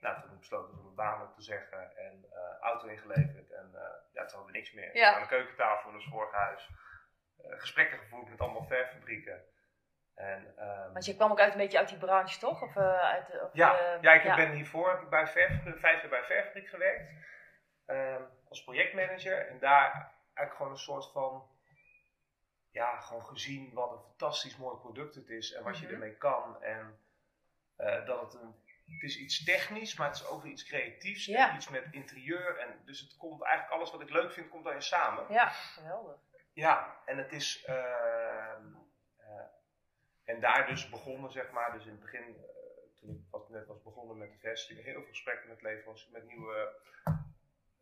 [0.00, 2.26] nou, toen besloten we om een baan op te zeggen en
[2.60, 3.70] auto ingeleverd en
[4.12, 4.96] ja, toen hadden we niks meer.
[4.96, 5.14] Ja.
[5.14, 6.70] Aan de keukentafel in ons vorige huis.
[7.36, 9.44] gesprekken gevoerd met allemaal verfabrieken.
[10.14, 12.62] En, um, Want je kwam ook uit een beetje uit die branche, toch?
[12.62, 16.68] Of, uit, of, ja, ja, ik ben hiervoor heb ik bij vijf jaar bij Verfabriek
[16.68, 17.10] gewerkt.
[17.86, 19.48] Ehm, als projectmanager.
[19.48, 21.48] En daar eigenlijk gewoon een soort van
[22.70, 25.94] ja, gewoon gezien wat een fantastisch mooi product het is en wat je mhm.
[25.94, 26.62] ermee kan.
[26.62, 26.98] En
[27.78, 28.54] uh, dat het een,
[28.86, 31.28] het is iets technisch, maar het is ook weer iets creatiefs.
[31.28, 32.58] En iets met interieur.
[32.58, 35.24] En dus het komt eigenlijk alles wat ik leuk vind, komt daarin samen.
[35.28, 36.16] Ja, geweldig.
[36.52, 37.66] Ja, en het is.
[37.68, 38.54] Uh,
[40.24, 41.72] en daar dus begonnen, zeg maar.
[41.72, 42.42] Dus in het begin, uh,
[43.00, 46.26] toen ik was, net was begonnen met de vesting, heel veel gesprekken met leveranciers, met
[46.26, 46.74] nieuwe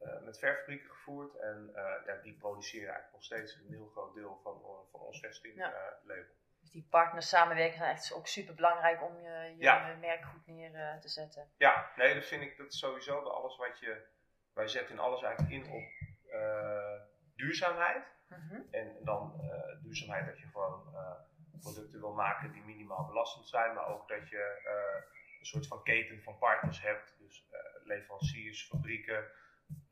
[0.02, 1.34] uh, met verfabrieken gevoerd.
[1.36, 5.20] En uh, ja, die produceren eigenlijk nog steeds een heel groot deel van, van ons
[5.20, 5.78] vestinglabel.
[6.06, 6.24] Ja.
[6.60, 10.98] Dus die partners samenwerken zijn echt ook super belangrijk om je, je merk goed neer
[11.00, 11.50] te zetten.
[11.56, 14.06] Ja, nee, dat vind ik dat sowieso alles wat je.
[14.54, 15.82] Wij zetten in alles eigenlijk in op
[17.36, 18.04] duurzaamheid.
[18.28, 18.60] Mhm.
[18.70, 19.40] En dan
[19.82, 20.94] duurzaamheid dat je gewoon
[21.62, 24.60] producten wil maken die minimaal belastend zijn, maar ook dat je
[25.38, 27.14] een soort van keten van partners hebt.
[27.18, 27.46] Dus
[27.84, 29.30] leveranciers, fabrieken,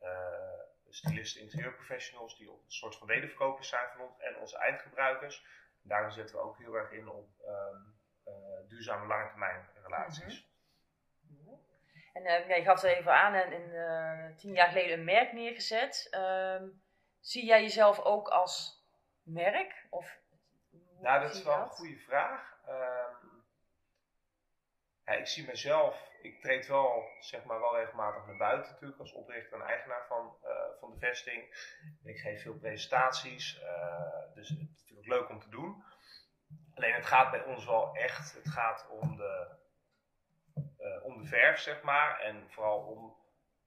[0.01, 5.45] uh, stylisten, interieurprofessionals die op een soort van wederverkopers zijn van ons en onze eindgebruikers.
[5.81, 10.49] daarom zetten we ook heel erg in op uh, duurzame lange termijn relaties.
[11.21, 11.55] Mhm.
[12.13, 12.23] En
[12.55, 16.07] je gaf het even aan en in, tien jaar geleden een merk neergezet.
[16.11, 16.67] Ehm,
[17.19, 18.83] zie jij jezelf ook als
[19.23, 19.87] merk?
[19.89, 20.20] Of,
[21.01, 22.57] nou, dat is wel een goede vraag.
[22.67, 23.43] Um,
[25.05, 29.13] ja, ik zie mezelf ik treed wel, zeg maar, wel regelmatig naar buiten natuurlijk als
[29.13, 31.41] oprichter en eigenaar van, uh, van de vesting.
[32.03, 35.83] Ik geef veel presentaties, uh, dus het is natuurlijk leuk om te doen.
[36.73, 39.55] Alleen het gaat bij ons wel echt, het gaat om de,
[40.55, 43.15] uh, om de verf, zeg maar, en vooral om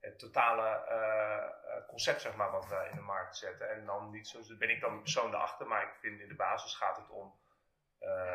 [0.05, 0.85] het totale
[1.87, 3.71] concept, zeg maar, wat we in de markt zetten.
[3.71, 6.35] En dan niet zo, ben ik dan de persoon erachter, maar ik vind in de
[6.35, 7.35] basis gaat het om,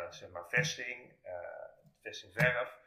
[0.09, 1.13] zeg maar, vesting,
[2.01, 2.79] vesting verf.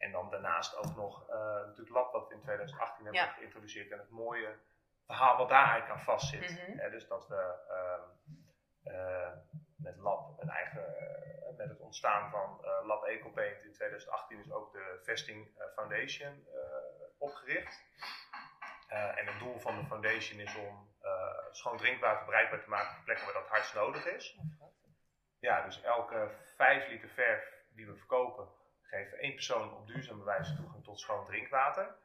[0.00, 3.90] En dan daarnaast ook nog uh, natuurlijk Lab, wat we in 2018 hebben geïntroduceerd.
[3.90, 4.58] En het mooie
[5.06, 6.66] verhaal wat daar eigenlijk aan vast zit.
[6.68, 6.90] Mhm.
[6.90, 7.54] dus dat we
[8.84, 9.32] uh,
[9.76, 14.72] met Lab een eigen, uh, met het ontstaan van Lab EcoPaint in 2018 is ook
[14.72, 16.46] de Vesting Foundation
[17.20, 17.82] opgericht.
[18.88, 20.88] en het doel van de foundation is om
[21.50, 24.38] schoon drinkwater bereikbaar te maken op plekken waar dat hardst nodig is.
[25.38, 28.48] Ja, dus elke 5 liter verf die we verkopen,
[28.82, 31.96] geven één persoon op duurzame wijze toegang tot schoon drinkwater.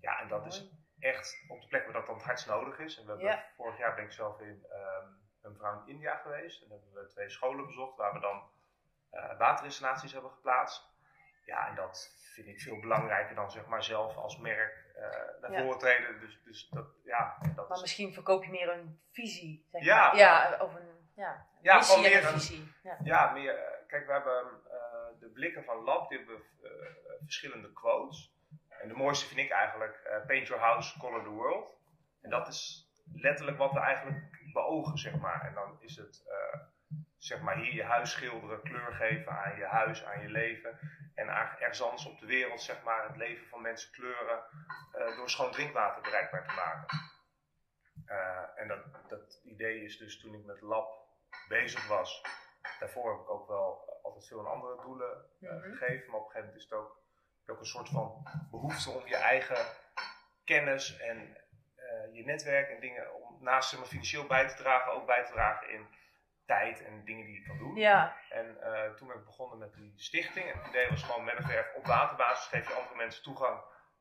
[0.00, 2.98] Ja, en dat is echt op de plek waar dat dan het hardst nodig is.
[2.98, 6.62] En we hebben, vorig jaar ben ik zelf in um, een vrouw in India geweest.
[6.62, 8.50] En hebben we twee scholen bezocht waar we dan
[9.12, 10.91] uh, waterinstallaties hebben geplaatst.
[11.44, 15.02] Ja, en dat vind ik veel belangrijker dan zeg maar zelf als merk uh,
[15.40, 15.62] naar ja.
[15.62, 16.20] voren treden.
[16.20, 19.66] Dus, dus dat, ja, dat maar misschien verkoop je meer een visie.
[19.70, 20.16] Zeg ja, maar.
[20.16, 22.72] ja, of een ja, ja, missie meer een visie.
[22.82, 24.60] Ja, ja meer, uh, kijk, we hebben
[25.20, 26.42] de blikken van Lab, die hebben
[27.22, 28.34] verschillende quotes.
[28.68, 31.80] En de mooiste vind ik eigenlijk Paint Your House, Color the World.
[32.22, 35.46] En dat is letterlijk wat we eigenlijk beogen, zeg maar.
[35.46, 36.60] En dan is het, uh,
[37.18, 40.78] zeg maar, hier je huis schilderen, kleur geven aan je huis, aan je leven.
[41.22, 44.44] En ergens anders op de wereld, zeg maar, het leven van mensen kleuren
[45.16, 47.00] door schoon drinkwater bereikbaar te maken.
[48.56, 51.06] en dat, dat idee is dus toen ik met Lab
[51.48, 52.22] bezig was.
[52.78, 56.10] Daarvoor heb ik ook wel altijd veel aan andere doelen uh, gegeven.
[56.10, 56.98] Maar op een gegeven moment is het ook,
[57.46, 59.66] ook een soort van behoefte om je eigen
[60.44, 61.36] kennis en
[62.12, 65.32] je netwerk en dingen, om naast zeg maar, financieel bij te dragen, ook bij te
[65.32, 65.86] dragen in
[66.54, 67.74] tijd en dingen die je kan doen.
[67.76, 68.16] Ja.
[68.30, 70.46] En uh, toen ben ik begonnen met die stichting.
[70.50, 73.60] En het idee was gewoon met een verf op waterbasis geef je andere mensen toegang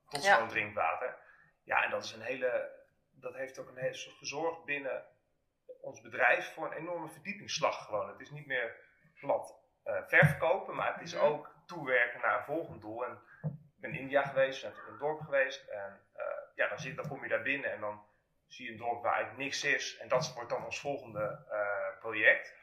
[0.10, 1.18] tot schoon drinkwater.
[1.64, 2.72] Ja, en dat is een hele,
[3.12, 5.06] dat heeft ook een hele gezorgd binnen
[5.82, 8.08] ons bedrijf voor een enorme verdiepingsslag gewoon.
[8.08, 8.76] Het is niet meer
[9.20, 11.24] plat uh, verkopen, maar het is mhm.
[11.24, 13.06] ook toewerken naar een volgend doel.
[13.06, 15.68] En ik ben in India geweest, ben in het dorp geweest.
[15.68, 16.24] En uh,
[16.56, 18.06] ja, dan, zie, dan kom je daar binnen en dan
[18.54, 19.98] zie je een dorp waar eigenlijk niks is.
[19.98, 22.56] En dat wordt dan ons volgende uh, project.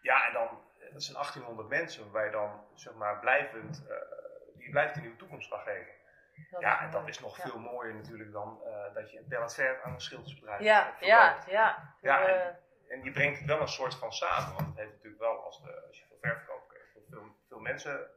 [0.00, 0.48] Ja, en dan,
[0.92, 3.86] dat zijn 1800 mensen waar je dan, zeg maar, blijvend,
[4.54, 5.92] die blijft een nieuwe toekomst kan geven.
[6.58, 8.62] ja, en dat is nog veel mooier natuurlijk dan
[8.94, 11.96] dat je een pallet verf aan een schildersbedrijf Ja, ja, ja.
[12.00, 14.54] ja en, en die brengt het wel een soort van samen.
[14.54, 16.46] Want het heeft natuurlijk wel, als, de, als je veel verf
[16.94, 18.10] je veel, veel mensen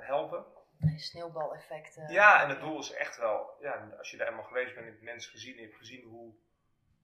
[0.00, 0.55] helpen.
[0.96, 1.96] Sneeuwbaleffect.
[1.96, 4.86] Uh, ja, en het doel is echt wel, ja, als je daar helemaal geweest bent,
[4.86, 6.34] heb mensen gezien, je hebt gezien hoe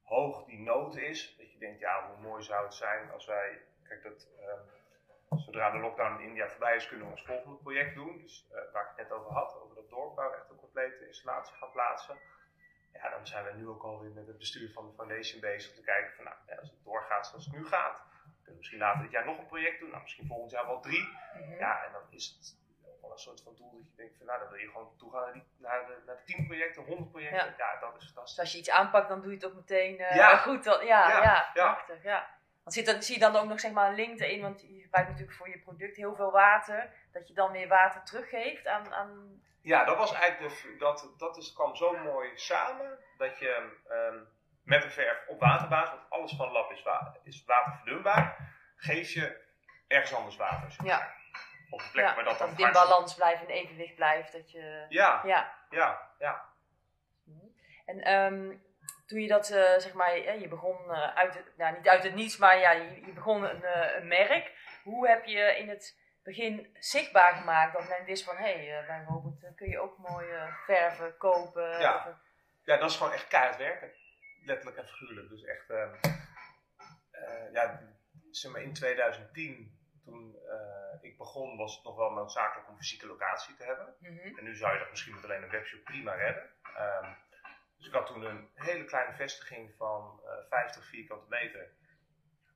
[0.03, 1.37] hoog die nood is.
[1.39, 5.71] Dat je denkt, ja, hoe mooi zou het zijn als wij, kijk, dat, uh, zodra
[5.71, 8.19] de lockdown in India voorbij is, kunnen we ons volgende project doen.
[8.19, 11.07] Dus waar ik het net over had, over dat dorp waar we echt ook complete
[11.07, 12.17] installatie gaan plaatsen.
[12.93, 15.77] Ja, dan zijn we nu ook alweer met het bestuur van de foundation bezig om
[15.77, 19.03] te kijken van, nou, als het doorgaat zoals het nu gaat, kunnen we misschien later
[19.03, 19.91] dit jaar nog een project doen.
[19.91, 21.09] Nou, misschien volgend jaar wel drie.
[21.35, 21.59] Mhm.
[21.59, 22.62] Ja, en dan is het
[23.13, 25.33] een soort van doel dat je denkt van, nou, dan wil je gewoon toegaan naar,
[25.33, 27.55] die, naar, de, naar de tien projecten, honderd projecten.
[27.57, 27.79] Ja.
[27.81, 28.35] dat is fantastisch.
[28.35, 30.37] Dus als je iets aanpakt, dan doe je het ook meteen uh, ja.
[30.37, 30.65] goed.
[30.65, 32.41] Dan, ja, ja, ja, prachtig, ja.
[32.63, 34.81] Want zit dan, zie je dan ook nog zeg maar een link in, want je
[34.81, 38.93] gebruikt natuurlijk voor je product heel veel water, dat je dan weer water teruggeeft aan...
[38.93, 39.43] aan...
[39.61, 44.29] Ja, dat was eigenlijk de, dat, dat is, kwam zo mooi samen, dat je um,
[44.65, 48.37] met een verf op waterbasis, want alles van lab is, wa is waterverdunbaar,
[48.77, 49.41] geef je
[49.87, 50.85] ergens anders water.
[50.85, 51.15] Ja.
[51.73, 54.33] Op een plek waar dat, dat in balans blijft, in evenwicht blijft.
[54.33, 54.87] Dat je...
[54.89, 56.11] Ja, ja, ja.
[56.19, 56.51] ja.
[57.85, 58.63] En um,
[59.07, 62.15] toen je dat, uh, zeg maar, je begon uh, uit het, nou niet uit het
[62.15, 64.53] niets, maar ja, je, je begon een, uh, een, merk.
[64.83, 69.05] Hoe heb je in het begin zichtbaar gemaakt dat men wist van, hé, hey, bij
[69.09, 71.81] Robert kun je ook mooie verven kopen?
[71.81, 72.21] Ja.
[72.65, 73.93] ja, dat is gewoon echt keihard werken.
[74.45, 75.29] Letterlijk en figuurlijk.
[75.29, 75.95] Dus echt, ehm,
[77.53, 77.81] ja,
[78.31, 80.37] zeg maar in 2010, toen
[81.13, 83.95] ik begon, was het nog wel noodzakelijk om een fysieke locatie te hebben.
[83.99, 84.39] Mm -hmm.
[84.39, 86.51] En nu zou je dat misschien met alleen een webshop prima redden.
[86.79, 87.17] Um,
[87.77, 91.73] dus ik had toen een hele kleine vestiging van uh, eh, 50 vierkante meter.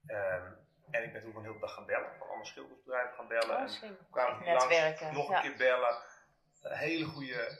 [0.06, 0.52] Ehm,
[0.90, 3.56] en ik ben toen een hele dag gaan bellen, van allemaal schildersbedrijven gaan bellen.
[3.56, 5.14] Oh, en kwamen netwerken.
[5.14, 6.02] nog een keer bellen.
[6.62, 7.58] Uh, hele goede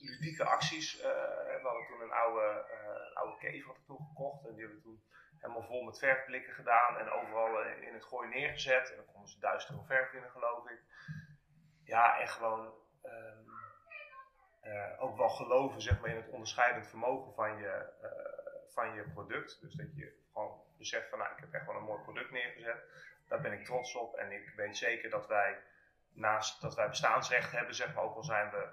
[0.00, 0.96] ludieke acties.
[0.96, 4.46] Uh, we hadden toen een oude, uh, oude cave had ik toen gekocht.
[4.46, 5.02] En die hebben we toen
[5.40, 6.98] helemaal vol met verfblikken gedaan.
[6.98, 8.90] En overal in het gooi neergezet.
[8.90, 10.80] En dan konden ze duizend euro verf in, geloof ik.
[11.84, 12.74] Ja, en gewoon...
[13.04, 13.46] Um,
[14.64, 19.02] uh, ook wel geloven zeg maar, in het onderscheidend vermogen van je, uh, van je
[19.02, 19.60] product.
[19.60, 22.82] Dus dat je gewoon beseft van nou, ik heb echt wel een mooi product neergezet.
[23.28, 25.58] Daar ben ik trots op en ik weet zeker dat wij
[26.12, 28.68] naast dat wij bestaansrecht hebben, zeg maar, ook al zijn we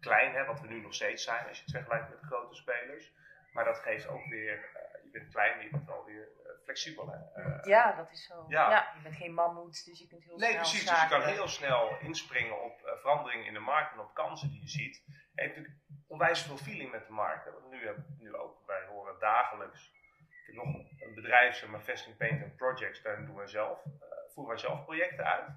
[0.00, 2.54] klein, hè, wat we nu nog steeds zijn als je het vergelijkt met de grote
[2.54, 3.12] spelers.
[3.52, 4.77] Maar dat geeft ook weer,
[5.12, 6.28] je bent klein, je bent wel weer
[6.62, 7.10] flexibel.
[7.10, 7.62] Hè?
[7.62, 8.44] ja, dat is zo.
[8.48, 8.92] Ja.
[8.96, 10.90] je bent geen mammoet, dus je kunt heel nee, snel Nee, precies.
[10.90, 14.48] Dus je kan heel snel inspringen op uh, veranderingen in de markt en op kansen
[14.48, 15.02] die je ziet.
[15.06, 17.52] Je hebt natuurlijk onwijs veel feeling met de markt.
[17.52, 17.78] Want nu,
[18.18, 19.92] nu ook, wij horen dagelijks.
[20.28, 23.84] Ik heb nog een bedrijf, zeg maar Vesting Paint and Projects, daar doen wij zelf,
[23.84, 23.92] uh,
[24.34, 25.48] voeren wij zelf projecten uit.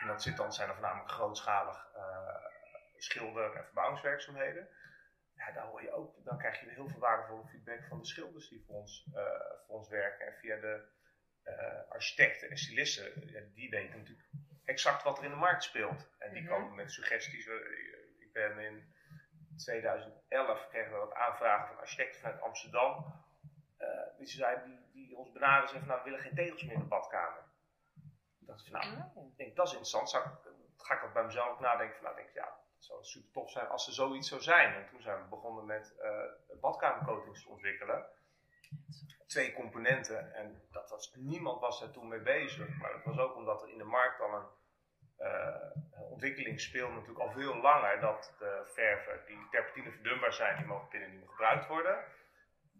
[0.00, 2.02] En dat zit dan, zijn er voornamelijk grootschalig uh,
[2.96, 4.68] schilder- en verbouwingswerkzaamheden
[5.46, 8.48] ja, daar hoor je ook, dan krijg je heel veel waardevolle feedback van de schilders
[8.48, 9.22] die voor ons, uh,
[9.66, 10.26] voor ons werken.
[10.26, 10.84] En via de
[11.44, 14.28] uh, architecten en stylisten, ja, die weten natuurlijk
[14.64, 16.10] exact wat er in de markt speelt.
[16.18, 16.56] En die mm -hmm.
[16.56, 17.46] komen met suggesties.
[18.18, 18.94] Ik ben in
[19.56, 23.20] 2011 kregen we wat aanvragen van architecten vanuit Amsterdam.
[23.78, 26.80] Uh, die, zei, die, die ons benaderen van nou, we willen geen tegels meer in
[26.80, 27.44] de badkamer.
[28.40, 29.36] Ik dacht nou, oh.
[29.36, 30.10] denk, dat is interessant.
[30.10, 30.30] Zou ik,
[30.76, 33.50] ga ik dat bij mezelf nadenken van nou, denk ik, ja, het zou super tof
[33.50, 34.74] zijn als er zoiets zou zijn.
[34.74, 38.06] En toen zijn we begonnen met uh, badkamercoatings te ontwikkelen.
[39.26, 40.34] Twee componenten.
[40.34, 42.78] En dat was, niemand was daar toen mee bezig.
[42.78, 44.46] Maar dat was ook omdat er in de markt al een
[45.18, 48.00] uh, ontwikkeling speelde natuurlijk al veel langer.
[48.00, 52.04] Dat de verven die terpentine verdunbaar zijn, die mogen binnen niet meer gebruikt worden.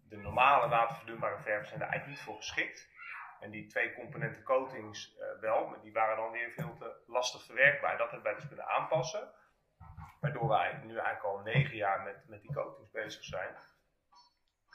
[0.09, 2.91] De normale waterverdunbare verven zijn daar eigenlijk niet voor geschikt.
[3.39, 7.45] En die twee componenten coatings uh, wel, maar die waren dan weer veel te lastig
[7.45, 7.97] verwerkbaar.
[7.97, 9.41] Dat hebben wij dus kunnen aanpassen.
[10.23, 13.55] Waardoor wij nu eigenlijk al negen jaar met, met die coatings bezig zijn.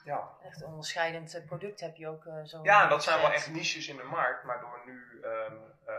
[0.05, 0.31] Ja.
[0.43, 2.63] Echt een onderscheidend eh, product heb je ook uh, zo.
[2.63, 4.45] Ja, dat zijn wel echt niches in de markt.
[4.45, 5.95] Maar door nu, um, uh,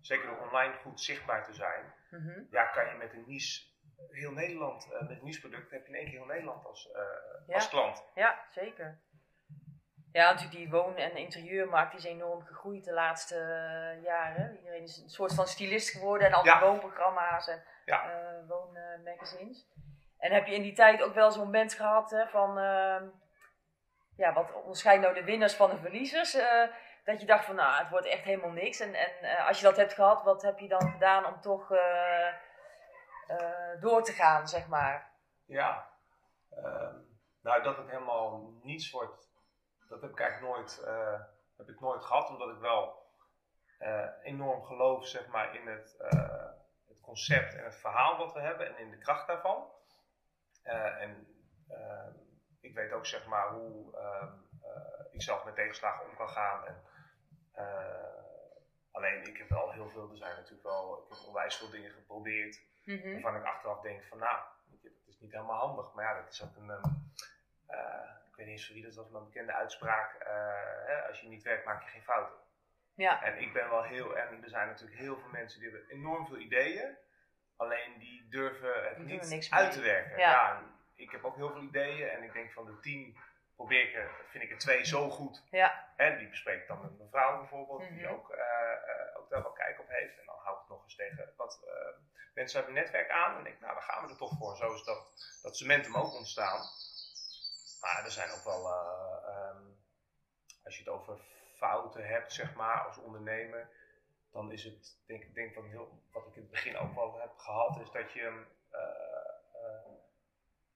[0.00, 2.46] zeker door online goed zichtbaar te zijn, mm -hmm.
[2.50, 3.72] ja, kan je met een niche
[4.10, 6.88] heel Nederland, uh, met een niche product heb je in één keer heel Nederland als,
[7.46, 7.54] ja.
[7.54, 8.04] als klant.
[8.14, 9.02] Ja, zeker.
[10.12, 13.36] Ja, natuurlijk die woon- en interieurmarkt is enorm gegroeid de laatste
[14.02, 14.56] jaren.
[14.56, 16.60] Iedereen is een soort van stylist geworden en al die ja.
[16.60, 18.10] woonprogramma's en ja.
[18.10, 19.66] uh, woonmagazines.
[20.18, 23.02] en heb je in die tijd ook wel zo'n moment gehad hè, van, uh,
[24.16, 26.34] ja, wat onderscheidt nou de winnaars van de verliezers?
[26.34, 26.62] Uh,
[27.04, 28.80] dat je dacht van, nou, het wordt echt helemaal niks.
[28.80, 31.68] En, en als je dat hebt gehad, wat heb je dan gedaan om toch
[33.80, 35.12] door te gaan, zeg maar?
[35.46, 35.90] Ja,
[36.50, 36.96] ehm,
[37.42, 39.28] nou dat het helemaal niets wordt,
[39.88, 40.84] dat heb ik eigenlijk nooit,
[41.56, 43.06] heb ik nooit gehad, omdat ik wel
[44.22, 45.96] enorm geloof, zeg maar, in het
[47.04, 49.72] concept en het verhaal wat we hebben en in de kracht daarvan.
[50.64, 51.26] Uh, en
[51.70, 52.06] uh,
[52.60, 54.28] ik weet ook zeg maar hoe uh,
[55.12, 56.66] ik zelf met tegenslagen om kan gaan.
[56.66, 56.82] En,
[58.90, 61.90] alleen ik heb wel heel veel, er zijn natuurlijk wel, ik heb onwijs veel dingen
[61.90, 62.62] geprobeerd.
[62.84, 63.12] Mm -hmm.
[63.12, 64.38] Waarvan ik achteraf denk van nou,
[64.82, 65.92] dat is niet helemaal handig.
[65.92, 66.70] Maar ja, dat is ook een,
[68.28, 70.16] ik weet niet eens voor wie dat was, maar een bekende uitspraak.
[70.86, 72.43] Hè, als je niet werkt maak je geen fouten.
[72.96, 73.22] Ja.
[73.22, 76.26] En ik ben wel heel, en er zijn natuurlijk heel veel mensen die hebben enorm
[76.26, 76.96] veel ideeën,
[77.56, 80.18] alleen die durven het niet uit te werken.
[80.18, 80.62] Ja.
[80.94, 83.18] ik heb ook heel veel ideeën en ik denk van de tien
[83.54, 85.42] probeer ik er, vind ik er twee zo goed.
[85.50, 85.92] Ja.
[85.96, 88.12] En die bespreek ik dan met mijn vrouw bijvoorbeeld, die mhm.
[88.12, 90.18] ook, uh, uh, ook daar wel kijk op heeft.
[90.18, 91.72] En dan hou ik het nog eens tegen wat uh,
[92.34, 93.36] mensen uit mijn netwerk aan.
[93.36, 94.56] En denk nou, dan gaan we er toch voor.
[94.56, 95.02] Zo is dat,
[95.42, 96.60] dat cementum ook ontstaan.
[97.80, 98.66] Maar er zijn ook wel,
[99.28, 99.84] um,
[100.64, 101.18] als je het over
[101.64, 103.68] fouten hebt, zeg maar, als ondernemer,
[104.32, 107.20] dan is het, denk ik, denk wat, heel, wat ik in het begin ook wel
[107.20, 108.44] heb gehad, is dat je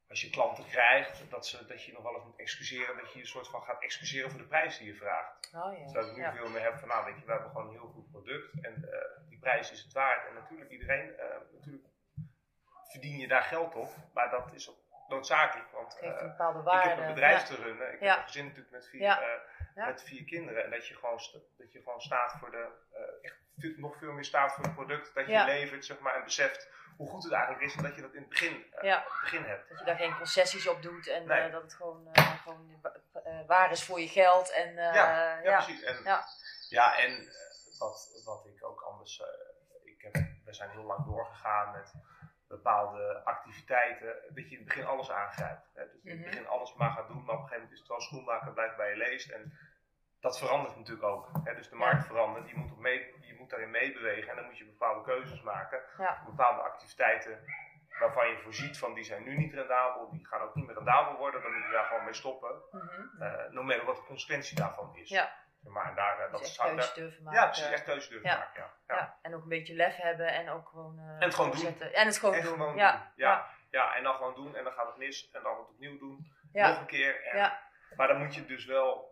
[0.08, 3.20] als je klanten krijgt, dat, ze, dat je nog wel eens moet excuseren, dat je
[3.20, 5.50] een soort van gaat excuseren voor de prijs die je vraagt.
[5.54, 5.88] Oh, ja.
[5.88, 7.88] Zodat ik nu veel meer heb van, nou weet je, we hebben gewoon een heel
[7.88, 10.28] goed product en uh, die prijs is het waard.
[10.28, 11.14] En natuurlijk, iedereen,
[11.52, 11.86] natuurlijk
[12.90, 15.70] verdien je daar geld op, maar dat is ook noodzakelijk.
[15.70, 19.42] Want uh, ik heb een bedrijf te runnen, ik heb een gezin natuurlijk met vier,
[19.86, 20.64] met vier kinderen.
[20.64, 21.20] En dat je gewoon,
[21.56, 22.68] dat je gewoon staat voor de,
[23.22, 23.36] echt
[23.76, 27.08] nog veel meer staat voor het product dat je levert, zeg maar, en beseft hoe
[27.08, 29.68] goed het eigenlijk is en dat je dat in het begin, uh, begin hebt.
[29.68, 32.08] Dat je daar geen concessies op doet en uh, dat het gewoon,
[32.42, 32.80] gewoon
[33.46, 34.52] waar is voor je geld.
[34.52, 35.82] En, ja, ja, ja, precies.
[35.82, 36.24] En, ja.
[36.68, 37.32] ja, en
[37.78, 39.22] wat, wat ik ook anders.
[39.84, 40.14] ik heb,
[40.44, 41.92] we zijn heel lang doorgegaan met
[42.48, 45.70] bepaalde activiteiten, dat je in het begin alles aangrijpt.
[45.74, 45.84] Hè?
[45.84, 46.30] Dus in het mhm.
[46.30, 48.76] begin alles maar gaat doen, maar op een gegeven moment is het wel schoenmaker, blijft
[48.76, 49.30] bij je leest.
[49.30, 49.58] En
[50.20, 51.30] dat verandert natuurlijk ook.
[51.44, 51.54] Hè?
[51.54, 54.58] Dus de markt verandert, je moet, op mee, je moet daarin meebewegen en dan moet
[54.58, 55.80] je bepaalde keuzes maken.
[56.26, 57.44] Bepaalde activiteiten
[57.98, 61.16] waarvan je voorziet van die zijn nu niet rendabel, die gaan ook niet meer rendabel
[61.16, 62.62] worden, dan moet je daar gewoon mee stoppen.
[62.70, 63.84] Mm -hmm.
[63.84, 65.08] wat de consequentie daarvan is.
[65.08, 65.32] Ja.
[65.60, 67.40] Maar daar, uh, dat dus echt keuze durven maken.
[67.40, 68.36] Ja, precies, echt keuze durven ja.
[68.36, 68.70] maken.
[68.86, 68.94] Ja.
[68.94, 69.18] Ja.
[69.22, 70.98] en ook een beetje lef hebben en ook gewoon.
[70.98, 71.80] Uh, en het gewoon doen.
[71.92, 72.76] En het gewoon doen.
[72.76, 73.12] ja.
[73.16, 73.46] Ja.
[73.70, 73.94] Ja.
[73.94, 76.32] en dan gewoon doen en dan gaat het mis en dan het opnieuw doen.
[76.52, 77.24] Nog een keer.
[77.24, 77.60] En, ja.
[77.96, 79.07] Maar dan moet je dus wel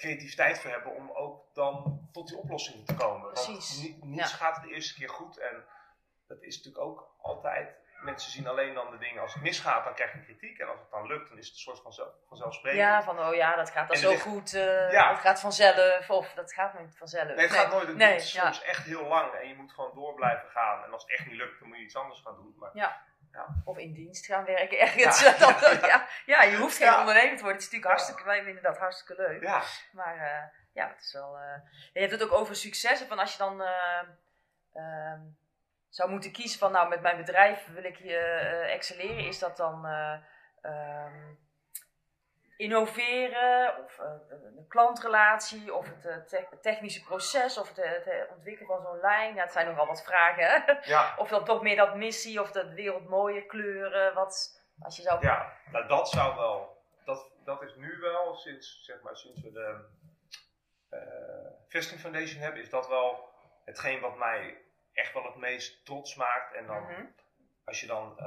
[0.00, 3.32] creativiteit voor hebben om ook dan tot die oplossingen te komen.
[3.32, 3.96] Precies.
[3.98, 5.64] Want niets gaat de eerste keer goed en
[6.28, 7.78] dat is natuurlijk ook altijd.
[8.02, 10.58] Mensen zien alleen dan de dingen als het misgaat, dan krijg je kritiek.
[10.58, 11.92] En als het dan lukt, dan is het een soort van
[12.28, 12.82] vanzelfsprekend.
[12.82, 14.54] Ja, van oh ja, dat gaat dan zo goed.
[14.54, 15.08] Uh, ja.
[15.08, 16.10] Dat gaat vanzelf.
[16.10, 17.26] Of dat gaat niet vanzelf.
[17.26, 17.86] Nee, het gaat nooit.
[17.86, 19.32] Het nee, soms echt heel lang.
[19.32, 20.84] En je moet gewoon door blijven gaan.
[20.84, 22.54] En als het echt niet lukt, dan moet je iets anders gaan doen.
[22.58, 22.70] Maar
[23.32, 23.62] ja.
[23.64, 25.20] Of in dienst gaan werken ergens.
[25.20, 25.36] Ja,
[25.86, 26.42] ja, ja.
[26.42, 27.60] je hoeft geen ondernemer te worden.
[27.60, 29.42] Het is natuurlijk hartstikke, wij vinden dat hartstikke leuk.
[29.42, 29.62] Ja.
[29.92, 31.38] Maar uh, ja, het is wel.
[31.38, 33.06] Uh, je hebt het ook over successen.
[33.06, 33.62] Van als je dan
[34.74, 35.20] uh,
[35.88, 38.18] zou moeten kiezen van, nou, met mijn bedrijf wil ik je
[38.70, 39.86] excelleren, is dat dan.
[40.62, 41.38] Um,
[42.60, 48.82] innoveren, of uh, een klantrelatie, of het uh, technische proces, of het, het ontwikkelen van
[48.82, 49.34] zo'n lijn.
[49.34, 50.44] Ja, het zijn nogal wat vragen.
[50.44, 50.72] Hè?
[50.82, 51.14] Ja.
[51.18, 54.14] Of dan toch meer dat missie, of de wereld mooie kleuren.
[54.14, 55.24] Wat, als je zou...
[55.26, 56.82] Ja, nou dat zou wel.
[57.04, 59.84] Dat, dat is nu wel, sinds, zeg maar, sinds we de
[60.90, 61.00] uh,
[61.68, 63.28] Vesting Foundation hebben, is dat wel
[63.64, 66.54] hetgeen wat mij echt wel het meest trots maakt.
[66.54, 67.04] En dan, mhm.
[67.64, 68.18] als je dan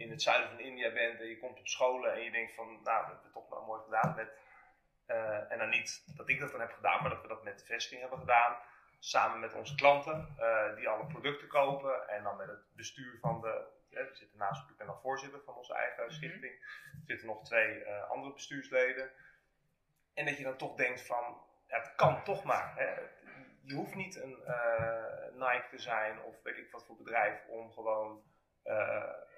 [0.00, 2.66] in het zuiden van India bent en je komt op scholen en je denkt van,
[2.66, 4.30] nou, dat hebben we toch maar mooi gedaan met,
[5.06, 7.58] uh, en dan niet dat ik dat dan heb gedaan, maar dat we dat met
[7.58, 8.56] de vesting hebben gedaan,
[8.98, 13.40] samen met onze klanten, uh, die alle producten kopen en dan met het bestuur van
[13.40, 16.12] de, uh, we zitten naast, ik ben dan voorzitter van onze eigen mhm.
[16.12, 16.52] stichting,
[16.92, 19.10] er zitten nog twee andere bestuursleden,
[20.14, 22.94] en dat je dan toch denkt van, ja, het kan toch maar, hè.
[23.62, 24.38] je hoeft niet een
[25.32, 28.22] Nike te zijn of weet ik wat voor bedrijf om gewoon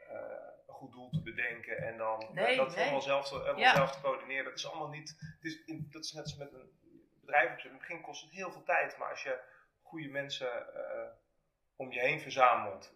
[0.09, 2.83] een goed doel te bedenken en dan nee, dat nee.
[2.83, 3.75] allemaal zelf, te, ja.
[3.75, 4.45] zelf te coördineren.
[4.45, 5.17] Dat is allemaal niet.
[5.19, 6.71] Het is in, dat is net als met een
[7.21, 7.65] bedrijf.
[7.65, 9.39] In het begin kost het heel veel tijd, maar als je
[9.83, 10.67] goede mensen
[11.77, 12.95] om je heen verzamelt,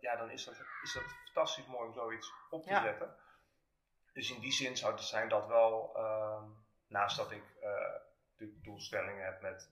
[0.00, 2.82] ja, dan is dat, is dat fantastisch mooi om zoiets op te ja.
[2.82, 3.16] zetten.
[4.12, 6.42] Dus in die zin zou het zijn dat wel, uh,
[6.86, 7.42] naast dat ik
[8.36, 9.70] de doelstellingen heb met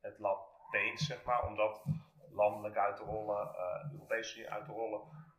[0.00, 1.82] het lab Deens, zeg maar, om dat
[2.30, 3.54] landelijk uit te rollen,
[3.92, 5.29] Europees uit te rollen Ehm,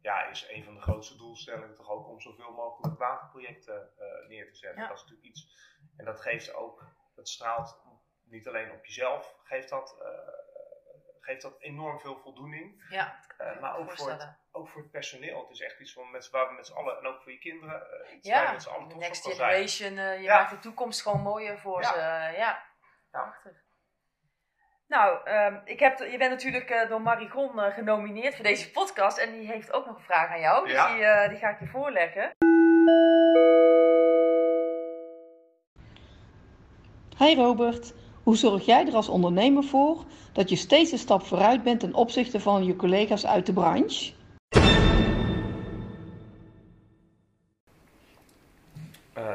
[0.00, 4.48] ja, is een van de grootste doelstellingen toch ook om zoveel mogelijk waterprojecten uh, neer
[4.52, 4.88] te zetten.
[4.88, 5.56] Dat is natuurlijk iets,
[5.96, 7.82] en dat geeft ook, dat straalt
[8.24, 10.08] niet alleen op jezelf, geeft dat, uh,
[11.20, 12.86] geeft dat enorm veel voldoening.
[12.88, 15.40] Ja, uh, maar ook voor, het, ook voor het personeel.
[15.40, 17.38] Het is echt iets van met, waar we met z'n allen, en ook voor je
[17.38, 20.38] kinderen, iets ja, met z'n allen Next Generation, je ja.
[20.38, 21.92] maakt de toekomst gewoon mooier voor ja.
[21.92, 21.98] ze.
[22.36, 22.64] ja,
[23.12, 23.34] ja.
[24.88, 29.18] Nou, um, ik heb, je bent natuurlijk uh, door Marigon uh, genomineerd voor deze podcast.
[29.18, 30.66] En die heeft ook nog een vraag aan jou.
[30.66, 30.92] Dus ja.
[30.92, 32.30] die, uh, die ga ik je voorleggen.
[37.18, 41.62] Hi Robert, hoe zorg jij er als ondernemer voor dat je steeds een stap vooruit
[41.62, 44.16] bent ten opzichte van je collega's uit de branche?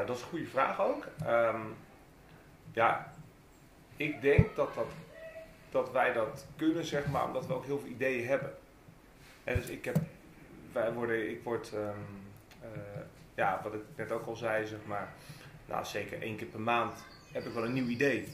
[0.06, 1.08] dat is een goede vraag ook.
[1.26, 1.76] Um,
[2.72, 3.12] ja,
[3.96, 4.86] ik denk dat dat
[5.74, 8.54] dat wij dat kunnen, zeg maar, omdat we ook heel veel ideeën hebben.
[9.44, 9.96] En dus ik heb,
[10.72, 11.98] wij worden, ik word, ehm,
[12.60, 13.00] eh,
[13.34, 15.12] ja, wat ik net ook al zei, zeg maar,
[15.66, 18.28] nou zeker één keer per maand heb ik wel een nieuw idee.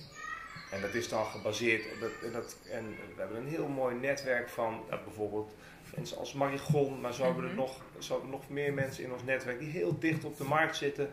[0.70, 4.84] En dat is dan gebaseerd, dat, dat, en we hebben een heel mooi netwerk van
[4.88, 5.55] bijvoorbeeld
[5.97, 9.24] mensen als Marigon, maar zo, hebben er nog, zo hebben nog meer mensen in ons
[9.24, 11.11] netwerk die heel dicht op de markt zitten.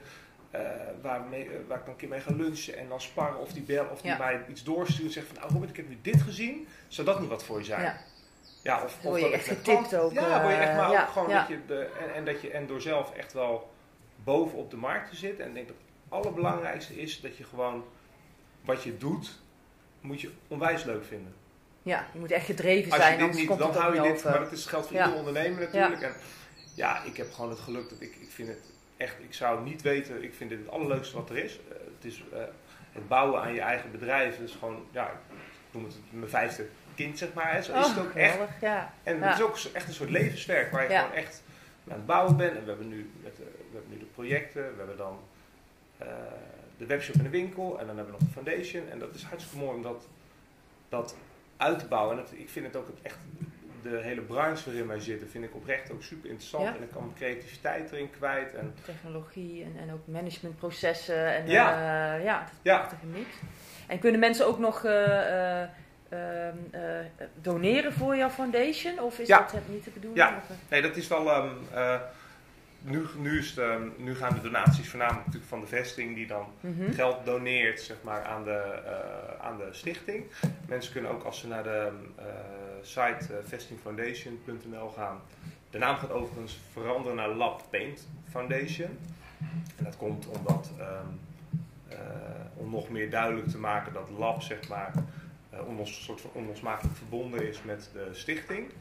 [0.56, 0.62] Uh,
[1.02, 3.62] waar, mee, waar ik dan een keer mee ga lunchen en dan sparren of die
[3.62, 6.22] bellen of die mij iets doorsturen en zeggen van nou Robert, ik heb nu dit
[6.22, 7.82] gezien, zou dat niet wat voor je zijn?
[7.82, 7.98] Ja.
[8.64, 10.12] Ja, of, of je echt getipt ook.
[10.12, 12.68] Ja, word je echt maar ook gewoon dat je de, en, en, dat je en
[12.68, 13.74] door zelf echt wel
[14.24, 17.44] boven op de markt te zitten en ik denk dat het allerbelangrijkste is dat je
[17.44, 17.84] gewoon
[18.62, 19.40] wat je doet,
[20.02, 21.34] moet je onwijs leuk vinden.
[21.84, 23.02] Ja, je moet echt gedreven zijn.
[23.02, 24.24] Als je dit niet, dan hou je dit.
[24.24, 26.02] Maar dat is geld voor ieder ondernemer natuurlijk.
[26.02, 26.14] En
[26.76, 29.82] ja, ik heb gewoon het geluk dat ik, ik vind het echt, ik zou niet
[29.82, 31.54] weten, ik vind dit het allerleukste wat er is.
[31.54, 32.40] Uh, het is uh,
[32.92, 35.18] het bouwen aan je eigen bedrijf, is gewoon, ja, ik
[35.72, 37.54] noem het mijn vijfde kind, zeg maar.
[37.54, 37.62] Hè.
[37.62, 38.38] Zo is het oh, ook echt.
[38.62, 38.94] Ja.
[39.04, 41.44] En het is ook echt een soort levenswerk waar je gewoon echt
[41.88, 42.56] aan het bouwen bent.
[42.56, 45.20] En we hebben nu, met, uh, we hebben nu de projecten, we hebben dan
[46.78, 48.90] de webshop en de winkel en dan hebben we nog de foundation.
[48.90, 50.08] En dat is hartstikke mooi om dat,
[50.90, 51.16] dat
[51.58, 52.18] uit te bouwen.
[52.18, 53.18] En ik vind het ook echt,
[53.82, 56.76] de hele branche waarin wij zitten, vind ik oprecht ook super interessant.
[56.78, 58.54] En ik kan mijn creativiteit erin kwijt.
[58.56, 61.36] En Technologie en, en ook managementprocessen.
[61.36, 61.72] En, ja.
[62.18, 62.78] Uh, ja, dat is ja.
[62.78, 63.28] prachtige mix.
[63.88, 65.62] En kunnen mensen ook nog uh,
[66.10, 66.20] uh,
[67.42, 69.00] doneren voor jouw foundation?
[69.00, 70.26] Of is dat niet te bedoelen?
[70.26, 71.44] Ja, nee, dat is wel...
[71.44, 71.58] Um,
[72.88, 76.46] nu, nu, is de, nu gaan de donaties voornamelijk natuurlijk van de vesting die dan
[76.60, 76.92] mhm.
[76.92, 80.24] geld doneert zeg maar, aan, de, uh, aan de stichting.
[80.68, 82.26] Mensen kunnen ook als ze naar de uh,
[82.82, 85.22] site uh, vestingfoundation.nl gaan.
[85.70, 88.98] De naam gaat overigens veranderen naar Lab Paint Foundation.
[89.76, 91.20] En dat komt omdat um,
[92.54, 94.92] om nog meer duidelijk te maken dat Lab zeg maar,
[95.68, 98.72] onlos, soort van onlosmakelijk verbonden is met de stichting.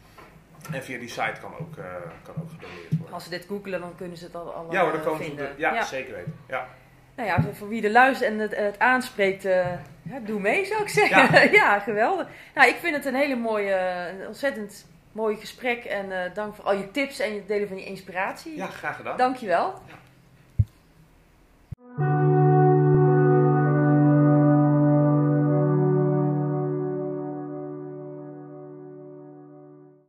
[0.72, 1.84] En via die site kan ook, uh,
[2.22, 3.14] kan ook gedoneerd worden.
[3.14, 5.54] Als ze dit googelen, dan kunnen ze het al allemaal ja, hoor, dan komen vinden.
[5.56, 6.34] ja, ja, zeker weten.
[6.48, 6.68] Ja.
[7.16, 10.82] Nou ja, voor wie er luistert en het, het aanspreekt, uh, ja, doe mee zou
[10.82, 11.42] ik zeggen.
[11.42, 11.50] Ja.
[11.60, 11.78] ja.
[11.78, 12.26] geweldig.
[12.54, 15.84] Nou, ik vind het een hele mooie, een ontzettend mooi gesprek.
[15.84, 18.56] En uh, dank voor al je tips en het delen van je inspiratie.
[18.56, 19.16] Ja, graag gedaan.
[19.16, 19.74] Dankjewel.
[19.86, 19.94] Ja.